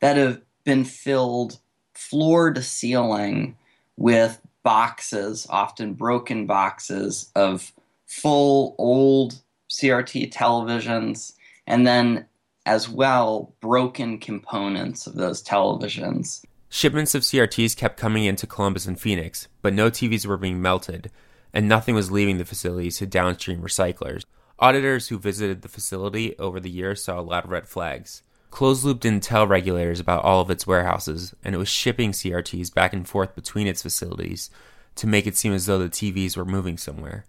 that 0.00 0.16
have 0.16 0.40
been 0.64 0.84
filled 0.84 1.58
floor 1.96 2.52
to 2.52 2.62
ceiling 2.62 3.56
with 3.96 4.40
boxes, 4.62 5.46
often 5.48 5.94
broken 5.94 6.46
boxes 6.46 7.30
of 7.34 7.72
full 8.06 8.74
old 8.78 9.40
CRT 9.70 10.32
televisions, 10.32 11.32
and 11.66 11.86
then 11.86 12.26
as 12.64 12.88
well 12.88 13.54
broken 13.60 14.18
components 14.18 15.06
of 15.06 15.14
those 15.14 15.42
televisions. 15.42 16.44
Shipments 16.68 17.14
of 17.14 17.22
CRTs 17.22 17.76
kept 17.76 17.96
coming 17.96 18.24
into 18.24 18.46
Columbus 18.46 18.86
and 18.86 19.00
Phoenix, 19.00 19.48
but 19.62 19.72
no 19.72 19.88
TVs 19.88 20.26
were 20.26 20.36
being 20.36 20.60
melted, 20.60 21.10
and 21.52 21.68
nothing 21.68 21.94
was 21.94 22.10
leaving 22.10 22.38
the 22.38 22.44
facilities 22.44 22.98
to 22.98 23.06
downstream 23.06 23.62
recyclers. 23.62 24.24
Auditors 24.58 25.08
who 25.08 25.18
visited 25.18 25.62
the 25.62 25.68
facility 25.68 26.36
over 26.38 26.58
the 26.58 26.70
years 26.70 27.04
saw 27.04 27.20
a 27.20 27.22
lot 27.22 27.44
of 27.44 27.50
red 27.50 27.68
flags. 27.68 28.22
Closed 28.50 28.84
Loop 28.84 29.00
didn't 29.00 29.22
tell 29.22 29.46
regulators 29.46 30.00
about 30.00 30.24
all 30.24 30.40
of 30.40 30.50
its 30.50 30.66
warehouses, 30.66 31.34
and 31.44 31.54
it 31.54 31.58
was 31.58 31.68
shipping 31.68 32.12
CRTs 32.12 32.72
back 32.72 32.92
and 32.92 33.06
forth 33.06 33.34
between 33.34 33.66
its 33.66 33.82
facilities 33.82 34.50
to 34.94 35.06
make 35.06 35.26
it 35.26 35.36
seem 35.36 35.52
as 35.52 35.66
though 35.66 35.78
the 35.78 35.88
TVs 35.88 36.36
were 36.36 36.44
moving 36.44 36.78
somewhere. 36.78 37.24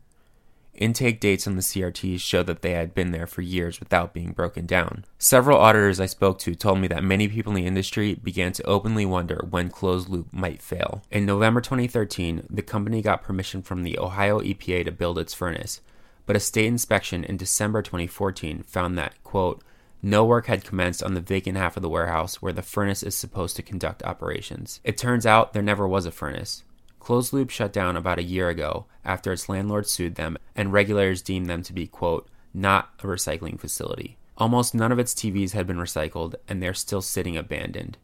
Intake 0.77 1.19
dates 1.19 1.47
on 1.47 1.55
the 1.55 1.63
CRTs 1.63 2.19
show 2.19 2.43
that 2.43 2.62
they 2.62 2.71
had 2.71 2.93
been 2.93 3.12
there 3.12 3.25
for 3.25 3.41
years 3.41 3.79
without 3.79 4.13
being 4.13 4.31
broken 4.31 4.67
down. 4.67 5.05
Several 5.17 5.57
auditors 5.57 6.00
I 6.00 6.05
spoke 6.05 6.38
to 6.39 6.53
told 6.53 6.79
me 6.79 6.88
that 6.88 7.03
many 7.03 7.27
people 7.27 7.51
in 7.51 7.55
the 7.55 7.67
industry 7.67 8.13
began 8.13 8.51
to 8.53 8.63
openly 8.63 9.05
wonder 9.05 9.43
when 9.50 9.69
Closed 9.69 10.07
Loop 10.07 10.31
might 10.31 10.62
fail. 10.62 11.01
In 11.09 11.25
November 11.25 11.62
2013, 11.62 12.45
the 12.47 12.62
company 12.62 13.01
got 13.01 13.24
permission 13.24 13.63
from 13.63 13.81
the 13.81 13.97
Ohio 13.97 14.39
EPA 14.39 14.86
to 14.86 14.91
build 14.91 15.17
its 15.17 15.33
furnace, 15.33 15.81
but 16.27 16.36
a 16.36 16.39
state 16.39 16.67
inspection 16.67 17.24
in 17.24 17.38
December 17.38 17.81
2014 17.81 18.62
found 18.62 18.97
that, 19.00 19.15
quote, 19.24 19.63
no 20.01 20.24
work 20.25 20.48
had 20.48 20.63
commenced 20.63 21.04
on 21.04 21.13
the 21.13 21.22
vacant 21.22 21.58
half 21.58 21.75
of 21.75 21.84
the 21.84 21.89
warehouse 21.89 22.42
where 22.42 22.54
the 22.54 22.62
furnace 22.62 23.04
is 23.04 23.16
supposed 23.16 23.56
to 23.56 23.63
conduct 23.63 24.04
operations. 24.04 24.80
It 24.84 24.98
turns 24.98 25.25
out 25.25 25.54
there 25.54 25.62
never 25.62 25.88
was 25.88 26.06
a 26.06 26.12
furnace. 26.12 26.63
Closed 27.00 27.34
Loop 27.34 27.50
shut 27.50 27.72
down 27.72 27.96
about 27.96 28.20
a 28.20 28.24
year 28.24 28.50
ago 28.50 28.86
after 29.06 29.32
its 29.32 29.50
landlord 29.50 29.88
sued 29.88 30.16
them 30.16 30.38
and 30.56 30.74
regulators 30.74 31.22
deemed 31.22 31.48
them 31.48 31.63
to 31.63 31.74
be, 31.74 31.88
quote, 31.88 32.30
not 32.54 32.89
a 33.00 33.08
recycling 33.08 33.60
facility. 33.60 34.18
Almost 34.38 34.75
none 34.75 34.92
of 34.92 35.00
its 35.00 35.13
TVs 35.13 35.51
had 35.51 35.66
been 35.66 35.77
recycled 35.77 36.36
and 36.48 36.62
they're 36.62 36.74
still 36.74 37.01
sitting 37.01 37.38
abandoned 37.38 37.98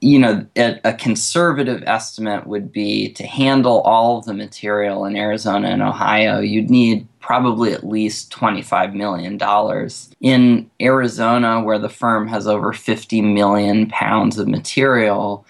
you 0.00 0.18
know, 0.18 0.46
a, 0.56 0.80
a, 0.84 0.92
conservative 0.94 1.82
estimate 1.86 2.46
would 2.46 2.72
be 2.72 3.12
to 3.12 3.26
handle 3.26 3.82
all 3.82 4.18
of 4.18 4.24
the 4.24 4.32
material 4.32 5.04
in 5.04 5.14
Arizona 5.14 5.68
and 5.68 5.82
Ohio, 5.82 6.40
you'd 6.40 6.70
need 6.70 7.06
probably 7.20 7.72
at 7.72 7.86
least 7.86 8.32
$25 8.32 8.94
million. 8.94 9.38
In 10.20 10.70
Arizona, 10.80 11.62
where 11.62 11.78
the 11.78 11.90
firm 11.90 12.28
has 12.28 12.46
over 12.46 12.72
50 12.72 13.20
million 13.20 13.88
pounds 13.88 14.38
of 14.38 14.48
material, 14.48 15.44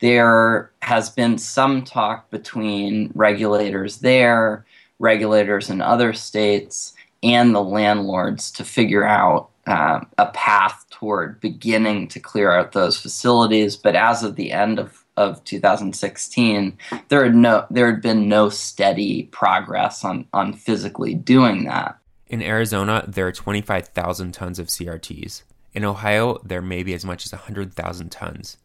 there 0.00 0.72
has 0.82 1.08
been 1.08 1.38
some 1.38 1.84
talk 1.84 2.28
between 2.30 3.12
regulators 3.14 3.98
there, 3.98 4.66
regulators 4.98 5.70
in 5.70 5.80
other 5.80 6.12
states, 6.12 6.94
and 7.22 7.54
the 7.54 7.62
landlords 7.62 8.50
to 8.50 8.64
figure 8.64 9.04
out 9.04 9.51
uh, 9.66 10.00
a 10.18 10.26
path 10.26 10.84
toward 10.90 11.40
beginning 11.40 12.08
to 12.08 12.20
clear 12.20 12.52
out 12.52 12.72
those 12.72 12.98
facilities. 12.98 13.76
But 13.76 13.94
as 13.94 14.22
of 14.22 14.36
the 14.36 14.52
end 14.52 14.78
of, 14.78 15.04
of 15.16 15.42
2016, 15.44 16.78
there 17.08 17.24
had 17.24 17.34
no 17.34 17.66
there 17.70 17.90
had 17.92 18.02
been 18.02 18.28
no 18.28 18.48
steady 18.48 19.24
progress 19.24 20.04
on 20.04 20.26
on 20.32 20.52
physically 20.52 21.14
doing 21.14 21.64
that. 21.64 21.98
In 22.26 22.42
Arizona, 22.42 23.04
there 23.06 23.26
are 23.26 23.32
25,000 23.32 24.32
tons 24.32 24.58
of 24.58 24.68
CRTs. 24.68 25.42
In 25.74 25.84
Ohio, 25.84 26.38
there 26.42 26.62
may 26.62 26.82
be 26.82 26.94
as 26.94 27.04
much 27.04 27.26
as 27.26 27.32
100,000 27.32 28.10
tons. 28.10 28.56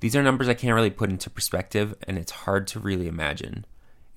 These 0.00 0.14
are 0.14 0.22
numbers 0.22 0.48
I 0.48 0.54
can't 0.54 0.74
really 0.74 0.90
put 0.90 1.10
into 1.10 1.30
perspective, 1.30 1.94
and 2.06 2.18
it's 2.18 2.30
hard 2.30 2.66
to 2.68 2.78
really 2.78 3.08
imagine. 3.08 3.64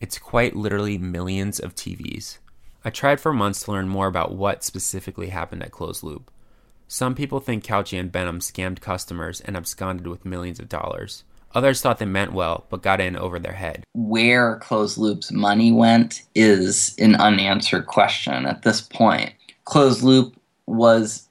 It's 0.02 0.20
quite 0.20 0.56
literally 0.56 0.98
millions 0.98 1.60
of 1.60 1.76
TVs. 1.76 2.40
I 2.84 2.90
tried 2.90 3.20
for 3.20 3.32
months 3.32 3.64
to 3.64 3.72
learn 3.72 3.88
more 3.88 4.08
about 4.08 4.34
what 4.34 4.64
specifically 4.64 5.30
happened 5.30 5.62
at 5.62 5.72
Closed 5.72 6.04
Loop. 6.04 6.32
Some 6.88 7.14
people 7.14 7.40
think 7.40 7.64
Cauchi 7.64 8.00
and 8.00 8.12
Benham 8.12 8.40
scammed 8.40 8.82
customers 8.82 9.40
and 9.40 9.56
absconded 9.56 10.08
with 10.08 10.26
millions 10.26 10.60
of 10.60 10.68
dollars. 10.68 11.24
Others 11.54 11.82
thought 11.82 12.00
they 12.00 12.06
meant 12.06 12.34
well, 12.34 12.66
but 12.70 12.82
got 12.82 13.00
in 13.00 13.16
over 13.16 13.38
their 13.38 13.54
head. 13.54 13.84
Where 13.94 14.58
Closed 14.58 14.98
Loop's 14.98 15.32
money 15.32 15.72
went 15.72 16.24
is 16.34 16.96
an 16.98 17.16
unanswered 17.16 17.86
question 17.88 18.46
at 18.46 18.64
this 18.64 18.82
point. 18.82 19.34
Closed 19.66 20.02
Loop 20.02 20.36
was 20.66 21.28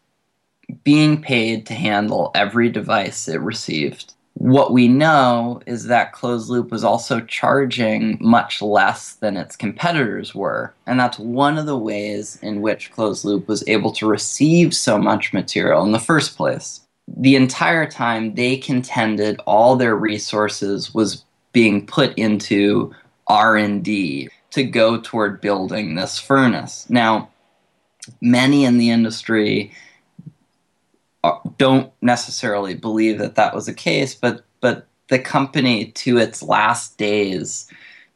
being 0.85 1.21
paid 1.21 1.67
to 1.67 1.75
handle 1.75 2.31
every 2.35 2.69
device 2.69 3.27
it 3.27 3.41
received 3.41 4.15
what 4.41 4.73
we 4.73 4.89
know 4.89 5.61
is 5.67 5.85
that 5.85 6.15
closed 6.15 6.49
loop 6.49 6.71
was 6.71 6.83
also 6.83 7.21
charging 7.21 8.17
much 8.23 8.63
less 8.63 9.13
than 9.17 9.37
its 9.37 9.55
competitors 9.55 10.35
were. 10.35 10.73
And 10.87 10.99
that's 10.99 11.19
one 11.19 11.59
of 11.59 11.67
the 11.67 11.77
ways 11.77 12.39
in 12.41 12.63
which 12.63 12.91
closed 12.91 13.27
loop 13.27 13.47
was 13.49 13.63
able 13.69 13.93
to 13.93 14.09
receive 14.09 14.73
so 14.75 14.97
much 14.97 15.35
material 15.35 15.85
in 15.85 15.93
the 15.93 15.99
first 15.99 16.39
place. 16.39 16.81
The 17.07 17.37
entire 17.37 17.85
time 17.85 18.35
they 18.35 18.57
contended 18.57 19.39
all 19.45 19.77
their 19.77 19.95
resources 19.95 20.95
was 20.95 21.23
being 21.53 21.87
put 21.87 22.17
into 22.17 22.95
R&D 23.27 24.31
to 24.53 24.65
go 24.65 25.03
toward 25.03 25.43
building 25.43 25.97
this 25.97 26.19
furnace. 26.19 26.89
Now, 26.89 27.29
many 28.23 28.65
in 28.65 28.79
the 28.79 28.89
industry 28.89 29.71
Uh, 31.23 31.39
don't 31.59 31.93
necessarily 32.01 32.75
believe 32.75 33.19
that 33.19 33.35
that 33.35 33.55
was 33.55 33.67
the 33.67 33.75
case, 33.75 34.15
but 34.15 34.45
but 34.61 34.87
the 35.09 35.19
company 35.19 35.87
to 35.93 36.19
its 36.19 36.43
last 36.43 36.97
days 36.97 37.67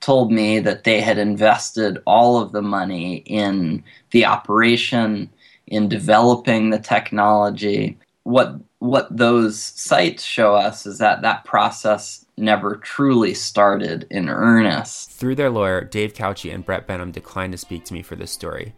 told 0.00 0.30
me 0.30 0.58
that 0.60 0.84
they 0.84 1.00
had 1.00 1.18
invested 1.18 1.98
all 2.06 2.38
of 2.38 2.52
the 2.52 2.62
money 2.62 3.16
in 3.26 3.82
the 4.10 4.24
operation, 4.24 5.30
in 5.66 5.88
developing 5.88 6.70
the 6.70 6.78
technology. 6.78 7.98
What 8.22 8.54
what 8.78 9.14
those 9.14 9.60
sites 9.60 10.22
show 10.22 10.54
us 10.54 10.86
is 10.86 10.98
that 10.98 11.22
that 11.22 11.44
process 11.44 12.24
never 12.36 12.76
truly 12.76 13.32
started 13.32 14.06
in 14.10 14.28
earnest. 14.28 15.10
Through 15.10 15.36
their 15.36 15.50
lawyer, 15.50 15.82
Dave 15.84 16.14
Cauchi 16.14 16.52
and 16.52 16.64
Brett 16.64 16.86
Benham 16.86 17.10
declined 17.10 17.52
to 17.52 17.58
speak 17.58 17.84
to 17.84 17.94
me 17.94 18.02
for 18.02 18.16
this 18.16 18.32
story. 18.32 18.74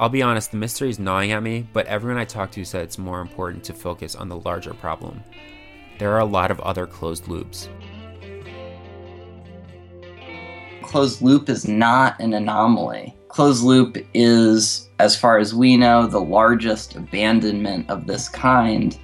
I'll 0.00 0.08
be 0.08 0.22
honest, 0.22 0.50
the 0.50 0.56
mystery 0.56 0.88
is 0.88 0.98
gnawing 0.98 1.32
at 1.32 1.42
me, 1.42 1.68
but 1.74 1.84
everyone 1.84 2.18
I 2.18 2.24
talked 2.24 2.54
to 2.54 2.64
said 2.64 2.84
it's 2.84 2.96
more 2.96 3.20
important 3.20 3.64
to 3.64 3.74
focus 3.74 4.16
on 4.16 4.30
the 4.30 4.38
larger 4.38 4.72
problem. 4.72 5.22
There 5.98 6.10
are 6.14 6.20
a 6.20 6.24
lot 6.24 6.50
of 6.50 6.58
other 6.60 6.86
closed 6.86 7.28
loops. 7.28 7.68
Closed 10.80 11.20
loop 11.20 11.50
is 11.50 11.68
not 11.68 12.18
an 12.18 12.32
anomaly. 12.32 13.14
Closed 13.28 13.62
loop 13.62 13.98
is, 14.14 14.88
as 15.00 15.18
far 15.18 15.36
as 15.36 15.54
we 15.54 15.76
know, 15.76 16.06
the 16.06 16.18
largest 16.18 16.96
abandonment 16.96 17.90
of 17.90 18.06
this 18.06 18.26
kind. 18.26 18.98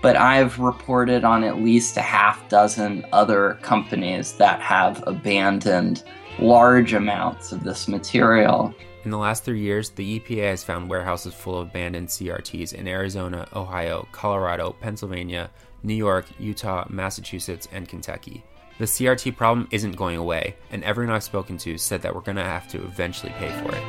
But 0.00 0.16
I've 0.16 0.58
reported 0.58 1.24
on 1.24 1.44
at 1.44 1.60
least 1.60 1.98
a 1.98 2.02
half 2.02 2.48
dozen 2.48 3.04
other 3.12 3.58
companies 3.60 4.32
that 4.38 4.62
have 4.62 5.04
abandoned 5.06 6.04
large 6.38 6.94
amounts 6.94 7.52
of 7.52 7.64
this 7.64 7.86
material. 7.86 8.74
In 9.08 9.12
the 9.12 9.16
last 9.16 9.42
three 9.42 9.60
years, 9.60 9.88
the 9.88 10.20
EPA 10.20 10.50
has 10.50 10.62
found 10.62 10.90
warehouses 10.90 11.32
full 11.32 11.58
of 11.58 11.68
abandoned 11.68 12.08
CRTs 12.08 12.74
in 12.74 12.86
Arizona, 12.86 13.48
Ohio, 13.56 14.06
Colorado, 14.12 14.76
Pennsylvania, 14.82 15.48
New 15.82 15.94
York, 15.94 16.26
Utah, 16.38 16.84
Massachusetts, 16.90 17.66
and 17.72 17.88
Kentucky. 17.88 18.44
The 18.76 18.84
CRT 18.84 19.34
problem 19.34 19.66
isn't 19.70 19.96
going 19.96 20.18
away, 20.18 20.56
and 20.70 20.84
everyone 20.84 21.14
I've 21.14 21.24
spoken 21.24 21.56
to 21.56 21.78
said 21.78 22.02
that 22.02 22.14
we're 22.14 22.20
going 22.20 22.36
to 22.36 22.44
have 22.44 22.68
to 22.68 22.84
eventually 22.84 23.32
pay 23.38 23.48
for 23.62 23.74
it. 23.74 23.82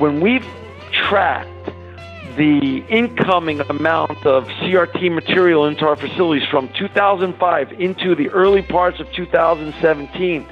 When 0.00 0.22
we've 0.22 0.46
tracked 0.92 1.50
the 2.38 2.82
incoming 2.88 3.60
amount 3.60 4.24
of 4.24 4.44
CRT 4.46 5.12
material 5.12 5.66
into 5.66 5.84
our 5.84 5.96
facilities 5.96 6.48
from 6.48 6.70
2005 6.72 7.72
into 7.72 8.14
the 8.14 8.30
early 8.30 8.62
parts 8.62 8.98
of 8.98 9.12
2017, 9.12 10.48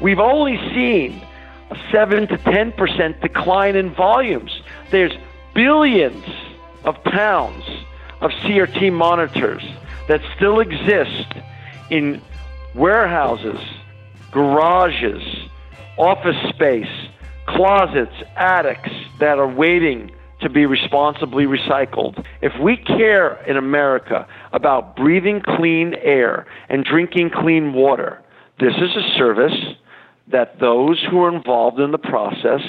We've 0.00 0.18
only 0.18 0.56
seen 0.74 1.22
a 1.70 1.76
7 1.90 2.28
to 2.28 2.38
10% 2.38 3.20
decline 3.20 3.76
in 3.76 3.94
volumes. 3.94 4.60
There's 4.90 5.12
billions 5.54 6.24
of 6.84 7.02
pounds 7.04 7.64
of 8.20 8.30
CRT 8.30 8.92
monitors 8.92 9.62
that 10.08 10.20
still 10.36 10.60
exist 10.60 11.26
in 11.90 12.20
warehouses, 12.74 13.60
garages, 14.30 15.22
office 15.96 16.36
space, 16.50 17.08
closets, 17.46 18.14
attics 18.36 18.90
that 19.18 19.38
are 19.38 19.48
waiting 19.48 20.10
to 20.40 20.50
be 20.50 20.66
responsibly 20.66 21.46
recycled. 21.46 22.22
If 22.42 22.52
we 22.60 22.76
care 22.76 23.42
in 23.46 23.56
America 23.56 24.26
about 24.52 24.94
breathing 24.94 25.40
clean 25.40 25.94
air 25.94 26.46
and 26.68 26.84
drinking 26.84 27.30
clean 27.30 27.72
water, 27.72 28.22
this 28.60 28.74
is 28.74 28.94
a 28.94 29.16
service 29.16 29.76
that 30.30 30.58
those 30.60 31.04
who 31.10 31.22
are 31.22 31.34
involved 31.34 31.78
in 31.78 31.92
the 31.92 31.98
process, 31.98 32.60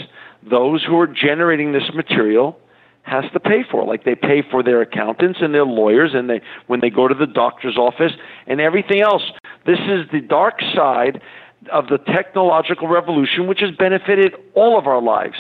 those 0.50 0.84
who 0.84 0.98
are 1.00 1.08
generating 1.08 1.74
this 1.74 1.89
material, 1.93 2.60
has 3.04 3.24
to 3.32 3.39
pay 3.39 3.63
for. 3.70 3.86
Like 3.86 4.04
they 4.04 4.15
pay 4.15 4.43
for 4.52 4.62
their 4.62 4.82
accountants 4.82 5.39
and 5.41 5.54
their 5.54 5.65
lawyers, 5.65 6.12
and 6.13 6.30
they 6.30 6.41
when 6.67 6.82
they 6.82 6.89
go 6.89 7.08
to 7.08 7.15
the 7.15 7.26
doctor's 7.26 7.78
office 7.78 8.12
and 8.46 8.60
everything 8.60 9.02
else. 9.02 9.24
This 9.65 9.80
is 9.80 10.08
the 10.12 10.22
dark 10.22 10.60
side 10.76 11.22
of 11.72 11.88
the 11.88 11.98
technological 11.98 12.88
revolution, 12.88 13.48
which 13.48 13.60
has 13.62 13.72
benefited 13.72 14.34
all 14.54 14.78
of 14.78 14.88
our 14.88 15.02
lives. 15.02 15.38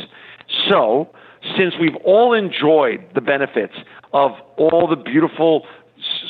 So, 0.69 1.09
since 1.57 1.73
we've 1.79 1.95
all 2.03 2.33
enjoyed 2.33 3.05
the 3.13 3.21
benefits 3.21 3.73
of 4.13 4.31
all 4.57 4.87
the 4.87 4.95
beautiful 4.95 5.65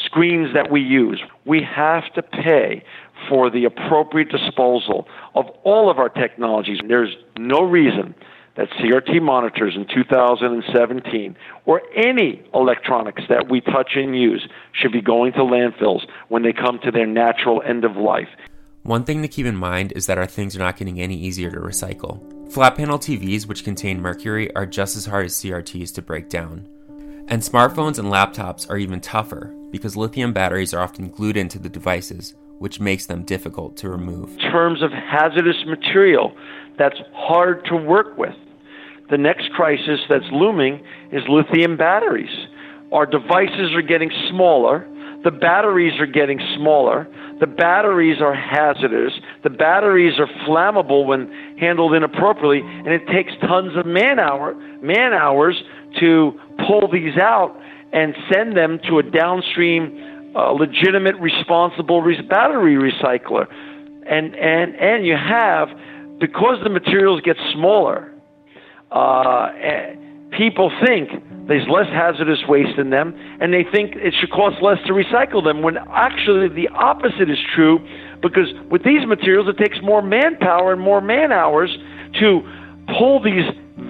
screens 0.05 0.53
that 0.53 0.71
we 0.71 0.81
use, 0.81 1.21
we 1.45 1.61
have 1.63 2.11
to 2.13 2.21
pay 2.21 2.83
for 3.29 3.49
the 3.49 3.65
appropriate 3.65 4.29
disposal 4.29 5.07
of 5.35 5.45
all 5.63 5.89
of 5.89 5.99
our 5.99 6.09
technologies. 6.09 6.79
There's 6.87 7.15
no 7.37 7.61
reason 7.61 8.15
that 8.55 8.69
CRT 8.71 9.21
monitors 9.21 9.75
in 9.75 9.85
2017 9.93 11.35
or 11.65 11.81
any 11.95 12.43
electronics 12.53 13.21
that 13.29 13.49
we 13.49 13.61
touch 13.61 13.91
and 13.95 14.19
use 14.19 14.47
should 14.73 14.91
be 14.91 15.01
going 15.01 15.31
to 15.33 15.39
landfills 15.39 16.01
when 16.27 16.43
they 16.43 16.53
come 16.53 16.79
to 16.83 16.91
their 16.91 17.05
natural 17.05 17.61
end 17.61 17.85
of 17.85 17.95
life. 17.95 18.29
One 18.83 19.03
thing 19.03 19.21
to 19.21 19.27
keep 19.27 19.45
in 19.45 19.55
mind 19.55 19.93
is 19.95 20.07
that 20.07 20.17
our 20.17 20.25
things 20.25 20.55
are 20.55 20.59
not 20.59 20.77
getting 20.77 20.99
any 20.99 21.15
easier 21.15 21.51
to 21.51 21.59
recycle. 21.59 22.51
Flat 22.51 22.77
panel 22.77 22.97
TVs, 22.97 23.45
which 23.45 23.65
contain 23.65 24.01
mercury, 24.01 24.53
are 24.55 24.65
just 24.65 24.95
as 24.95 25.05
hard 25.05 25.25
as 25.25 25.35
CRTs 25.35 25.93
to 25.95 26.01
break 26.01 26.29
down. 26.29 26.67
And 27.27 27.41
smartphones 27.41 27.99
and 27.99 28.07
laptops 28.07 28.69
are 28.69 28.77
even 28.77 29.01
tougher 29.01 29.53
because 29.69 29.97
lithium 29.97 30.31
batteries 30.31 30.73
are 30.73 30.81
often 30.81 31.09
glued 31.09 31.35
into 31.35 31.59
the 31.59 31.67
devices, 31.67 32.35
which 32.59 32.79
makes 32.79 33.05
them 33.05 33.23
difficult 33.23 33.77
to 33.77 33.89
remove. 33.89 34.31
In 34.31 34.51
terms 34.51 34.81
of 34.81 34.91
hazardous 34.91 35.65
material 35.65 36.35
that's 36.77 36.97
hard 37.13 37.65
to 37.65 37.75
work 37.75 38.17
with, 38.17 38.35
the 39.09 39.17
next 39.17 39.51
crisis 39.51 39.99
that's 40.09 40.25
looming 40.31 40.83
is 41.11 41.23
lithium 41.29 41.77
batteries. 41.77 42.47
Our 42.91 43.05
devices 43.05 43.73
are 43.73 43.81
getting 43.81 44.11
smaller, 44.29 44.87
the 45.23 45.31
batteries 45.31 45.99
are 45.99 46.05
getting 46.05 46.39
smaller, 46.55 47.07
the 47.39 47.47
batteries 47.47 48.21
are 48.21 48.33
hazardous, 48.33 49.13
the 49.43 49.49
batteries 49.49 50.19
are 50.19 50.27
flammable 50.47 51.05
when 51.05 51.31
handled 51.59 51.93
inappropriately, 51.93 52.61
and 52.61 52.87
it 52.87 53.05
takes 53.07 53.31
tons 53.41 53.75
of 53.77 53.85
man 53.85 54.19
hour 54.19 54.55
man 54.81 55.13
hours 55.13 55.61
to 55.99 56.39
pull 56.67 56.89
these 56.91 57.17
out 57.17 57.59
and 57.93 58.15
send 58.31 58.55
them 58.55 58.79
to 58.87 58.99
a 58.99 59.03
downstream 59.03 60.06
a 60.37 60.53
legitimate, 60.53 61.15
responsible 61.19 62.01
re- 62.01 62.21
battery 62.21 62.75
recycler. 62.75 63.47
And, 64.05 64.35
and, 64.35 64.75
and 64.75 65.05
you 65.05 65.15
have, 65.17 65.69
because 66.19 66.57
the 66.63 66.69
materials 66.69 67.21
get 67.21 67.37
smaller, 67.53 68.13
uh, 68.91 69.49
eh, 69.59 69.95
people 70.37 70.71
think 70.85 71.09
there's 71.47 71.67
less 71.67 71.87
hazardous 71.87 72.39
waste 72.47 72.77
in 72.77 72.91
them, 72.91 73.15
and 73.41 73.51
they 73.53 73.63
think 73.63 73.95
it 73.95 74.13
should 74.19 74.31
cost 74.31 74.61
less 74.61 74.77
to 74.85 74.93
recycle 74.93 75.43
them, 75.43 75.61
when 75.61 75.77
actually 75.91 76.49
the 76.49 76.67
opposite 76.69 77.29
is 77.29 77.39
true. 77.55 77.79
Because 78.21 78.47
with 78.69 78.83
these 78.83 79.05
materials, 79.07 79.47
it 79.47 79.57
takes 79.57 79.81
more 79.81 80.01
manpower 80.01 80.71
and 80.71 80.81
more 80.81 81.01
man 81.01 81.31
hours 81.31 81.75
to 82.19 82.41
pull 82.97 83.21
these 83.21 83.45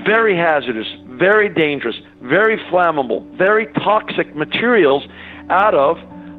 very 0.06 0.36
hazardous, 0.36 0.88
very 1.08 1.50
dangerous, 1.50 1.96
very 2.22 2.58
flammable, 2.72 3.26
very 3.38 3.68
toxic 3.74 4.36
materials 4.36 5.04
out 5.50 5.74
of 5.74 5.98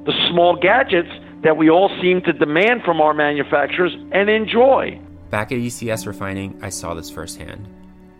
the 0.08 0.30
small 0.30 0.56
gadgets 0.56 1.10
that 1.42 1.58
we 1.58 1.68
all 1.68 1.90
seem 2.00 2.22
to 2.22 2.32
demand 2.32 2.80
from 2.82 2.98
our 2.98 3.12
manufacturers 3.12 3.94
and 4.10 4.30
enjoy. 4.30 4.98
Back 5.28 5.52
at 5.52 5.58
ECS 5.58 6.06
Refining, 6.06 6.58
I 6.62 6.70
saw 6.70 6.94
this 6.94 7.10
firsthand. 7.10 7.68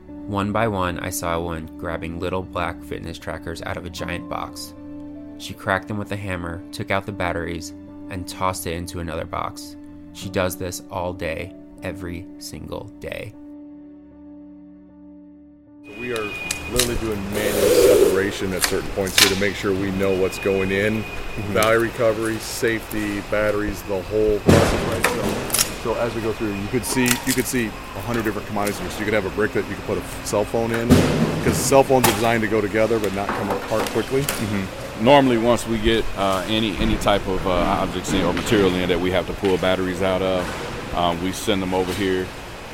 One 0.07 0.53
by 0.53 0.68
one, 0.68 0.98
I 0.98 1.09
saw 1.09 1.35
a 1.35 1.40
woman 1.40 1.79
grabbing 1.79 2.20
little 2.20 2.42
black 2.42 2.83
fitness 2.83 3.18
trackers 3.18 3.62
out 3.62 3.79
of 3.79 3.87
a 3.87 3.90
giant 3.90 4.29
box. 4.29 4.74
She 5.38 5.55
cracked 5.55 5.88
them 5.88 5.96
with 5.96 6.12
a 6.12 6.16
hammer, 6.16 6.62
took 6.72 6.90
out 6.90 7.07
the 7.07 7.12
batteries, 7.12 7.70
and 8.11 8.29
tossed 8.29 8.66
it 8.66 8.74
into 8.74 9.01
another 9.01 9.24
box. 9.24 9.74
She 10.12 10.29
does 10.29 10.59
this 10.59 10.83
all 10.90 11.14
day, 11.14 11.55
every 11.83 12.27
single 12.37 12.85
day. 13.01 13.33
We 15.98 16.12
are 16.12 16.31
literally 16.70 16.96
doing 17.00 17.22
manual 17.33 17.68
separation 17.68 18.52
at 18.52 18.62
certain 18.64 18.90
points 18.90 19.18
here 19.22 19.35
to 19.35 19.40
make 19.40 19.54
sure 19.54 19.72
we 19.72 19.90
know 19.92 20.14
what's 20.14 20.38
going 20.38 20.70
in. 20.70 21.02
Mm-hmm. 21.02 21.54
Battery 21.54 21.88
recovery, 21.88 22.37
safety, 22.38 23.20
batteries, 23.31 23.83
the 23.83 24.02
whole 24.02 24.38
process, 24.40 24.85
right? 24.88 25.07
So, 25.07 25.94
so 25.94 25.94
as 25.94 26.14
we 26.14 26.20
go 26.20 26.33
through, 26.33 26.54
you 26.54 26.66
could 26.68 26.85
see 26.85 27.04
you 27.26 27.33
could 27.33 27.46
see 27.46 27.66
a 27.66 28.00
hundred 28.00 28.24
different 28.24 28.48
commodities 28.48 28.78
here. 28.78 28.90
So 28.90 28.98
you 28.98 29.04
could 29.04 29.14
have 29.14 29.26
a 29.26 29.31
brick 29.31 29.52
that 29.52 29.68
you 29.68 29.76
could 29.76 29.85
put 29.85 29.98
a 29.98 30.02
cell 30.26 30.44
phone 30.44 30.72
in, 30.72 30.88
because 31.38 31.57
cell 31.57 31.85
phones 31.85 32.07
are 32.09 32.12
designed 32.12 32.42
to 32.42 32.48
go 32.48 32.61
together 32.61 32.98
but 32.98 33.14
not 33.14 33.28
come 33.28 33.50
apart 33.50 33.88
quickly. 33.90 34.22
Mm-hmm. 34.22 35.04
Normally, 35.04 35.38
once 35.38 35.66
we 35.66 35.78
get 35.78 36.04
uh, 36.16 36.44
any 36.48 36.76
any 36.78 36.96
type 36.96 37.26
of 37.28 37.46
uh, 37.46 37.50
objects 37.50 38.12
in 38.12 38.24
or 38.24 38.33
material 38.33 38.74
in 38.74 38.88
that 38.88 38.98
we 38.98 39.12
have 39.12 39.26
to 39.28 39.33
pull 39.35 39.57
batteries 39.59 40.02
out 40.02 40.20
of, 40.20 40.94
um, 40.94 41.22
we 41.22 41.31
send 41.31 41.62
them 41.62 41.72
over 41.72 41.92
here, 41.92 42.26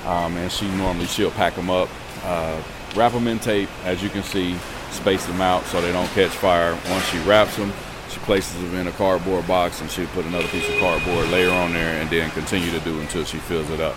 um, 0.06 0.34
and 0.38 0.50
she 0.50 0.66
normally 0.76 1.06
she'll 1.06 1.30
pack 1.30 1.54
them 1.54 1.68
up. 1.68 1.90
Uh, 2.24 2.60
wrap 2.94 3.12
them 3.12 3.26
in 3.26 3.38
tape, 3.38 3.68
as 3.84 4.02
you 4.02 4.08
can 4.08 4.22
see, 4.22 4.56
space 4.90 5.26
them 5.26 5.40
out 5.40 5.64
so 5.64 5.80
they 5.80 5.92
don't 5.92 6.08
catch 6.08 6.30
fire. 6.30 6.78
Once 6.90 7.04
she 7.06 7.18
wraps 7.20 7.56
them, 7.56 7.72
she 8.08 8.20
places 8.20 8.54
them 8.62 8.74
in 8.74 8.86
a 8.86 8.92
cardboard 8.92 9.46
box 9.46 9.80
and 9.80 9.90
she'll 9.90 10.06
put 10.08 10.24
another 10.24 10.48
piece 10.48 10.68
of 10.68 10.78
cardboard 10.78 11.28
layer 11.30 11.50
on 11.50 11.72
there 11.72 12.00
and 12.00 12.08
then 12.10 12.30
continue 12.30 12.70
to 12.70 12.80
do 12.80 13.00
until 13.00 13.24
she 13.24 13.38
fills 13.38 13.68
it 13.70 13.80
up. 13.80 13.96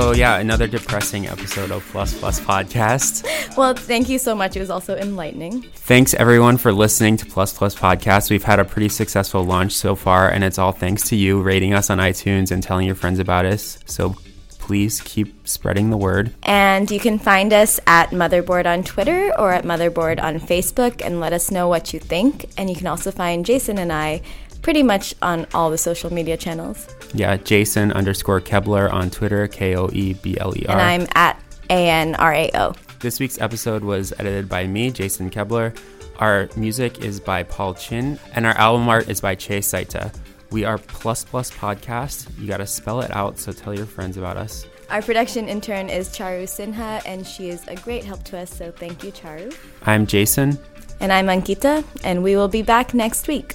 So, 0.00 0.12
yeah, 0.12 0.38
another 0.38 0.66
depressing 0.66 1.26
episode 1.26 1.70
of 1.70 1.86
Plus 1.92 2.18
Plus 2.18 2.40
Podcast. 2.40 3.26
Well, 3.54 3.74
thank 3.74 4.08
you 4.08 4.18
so 4.18 4.34
much. 4.34 4.56
It 4.56 4.60
was 4.60 4.70
also 4.70 4.96
enlightening. 4.96 5.60
Thanks, 5.60 6.14
everyone, 6.14 6.56
for 6.56 6.72
listening 6.72 7.18
to 7.18 7.26
Plus 7.26 7.52
Plus 7.52 7.74
Podcast. 7.74 8.30
We've 8.30 8.42
had 8.42 8.58
a 8.58 8.64
pretty 8.64 8.88
successful 8.88 9.44
launch 9.44 9.72
so 9.72 9.94
far, 9.94 10.30
and 10.30 10.42
it's 10.42 10.58
all 10.58 10.72
thanks 10.72 11.06
to 11.10 11.16
you 11.16 11.42
rating 11.42 11.74
us 11.74 11.90
on 11.90 11.98
iTunes 11.98 12.50
and 12.50 12.62
telling 12.62 12.86
your 12.86 12.94
friends 12.94 13.18
about 13.18 13.44
us. 13.44 13.76
So, 13.84 14.16
please 14.48 15.02
keep 15.02 15.46
spreading 15.46 15.90
the 15.90 15.98
word. 15.98 16.32
And 16.44 16.90
you 16.90 16.98
can 16.98 17.18
find 17.18 17.52
us 17.52 17.78
at 17.86 18.08
Motherboard 18.08 18.64
on 18.64 18.82
Twitter 18.82 19.38
or 19.38 19.52
at 19.52 19.64
Motherboard 19.64 20.22
on 20.22 20.40
Facebook 20.40 21.04
and 21.04 21.20
let 21.20 21.34
us 21.34 21.50
know 21.50 21.68
what 21.68 21.92
you 21.92 22.00
think. 22.00 22.46
And 22.56 22.70
you 22.70 22.76
can 22.76 22.86
also 22.86 23.10
find 23.10 23.44
Jason 23.44 23.76
and 23.76 23.92
I 23.92 24.22
pretty 24.62 24.82
much 24.82 25.14
on 25.22 25.46
all 25.54 25.70
the 25.70 25.78
social 25.78 26.12
media 26.12 26.36
channels. 26.36 26.86
Yeah, 27.14 27.36
Jason 27.36 27.92
underscore 27.92 28.40
Koebler 28.40 28.92
on 28.92 29.10
Twitter, 29.10 29.48
K 29.48 29.76
O 29.76 29.88
E 29.92 30.14
B 30.14 30.38
L 30.38 30.56
E 30.56 30.64
R. 30.68 30.78
And 30.78 30.80
I'm 30.80 31.08
at 31.14 31.40
A 31.70 31.88
N 31.88 32.14
R 32.16 32.32
A 32.32 32.50
O. 32.54 32.74
This 33.00 33.18
week's 33.18 33.40
episode 33.40 33.82
was 33.82 34.12
edited 34.18 34.48
by 34.48 34.66
me, 34.66 34.90
Jason 34.90 35.30
Koebler. 35.30 35.76
Our 36.18 36.50
music 36.54 37.02
is 37.02 37.18
by 37.18 37.42
Paul 37.44 37.74
Chin, 37.74 38.18
and 38.34 38.44
our 38.44 38.56
album 38.58 38.88
art 38.88 39.08
is 39.08 39.20
by 39.20 39.34
Chase 39.34 39.70
Saita. 39.70 40.14
We 40.50 40.64
are 40.64 40.78
Plus 40.78 41.24
Plus 41.24 41.50
Podcast. 41.50 42.28
You 42.38 42.46
got 42.46 42.58
to 42.58 42.66
spell 42.66 43.00
it 43.00 43.10
out, 43.16 43.38
so 43.38 43.52
tell 43.52 43.74
your 43.74 43.86
friends 43.86 44.16
about 44.16 44.36
us. 44.36 44.66
Our 44.90 45.00
production 45.00 45.48
intern 45.48 45.88
is 45.88 46.08
Charu 46.10 46.42
Sinha, 46.42 47.00
and 47.06 47.26
she 47.26 47.48
is 47.48 47.66
a 47.68 47.76
great 47.76 48.04
help 48.04 48.24
to 48.24 48.38
us, 48.38 48.52
so 48.52 48.70
thank 48.72 49.04
you, 49.04 49.12
Charu. 49.12 49.56
I'm 49.86 50.06
Jason. 50.06 50.58
And 50.98 51.12
I'm 51.12 51.28
Ankita, 51.28 51.84
and 52.04 52.22
we 52.22 52.36
will 52.36 52.48
be 52.48 52.62
back 52.62 52.92
next 52.92 53.28
week. 53.28 53.54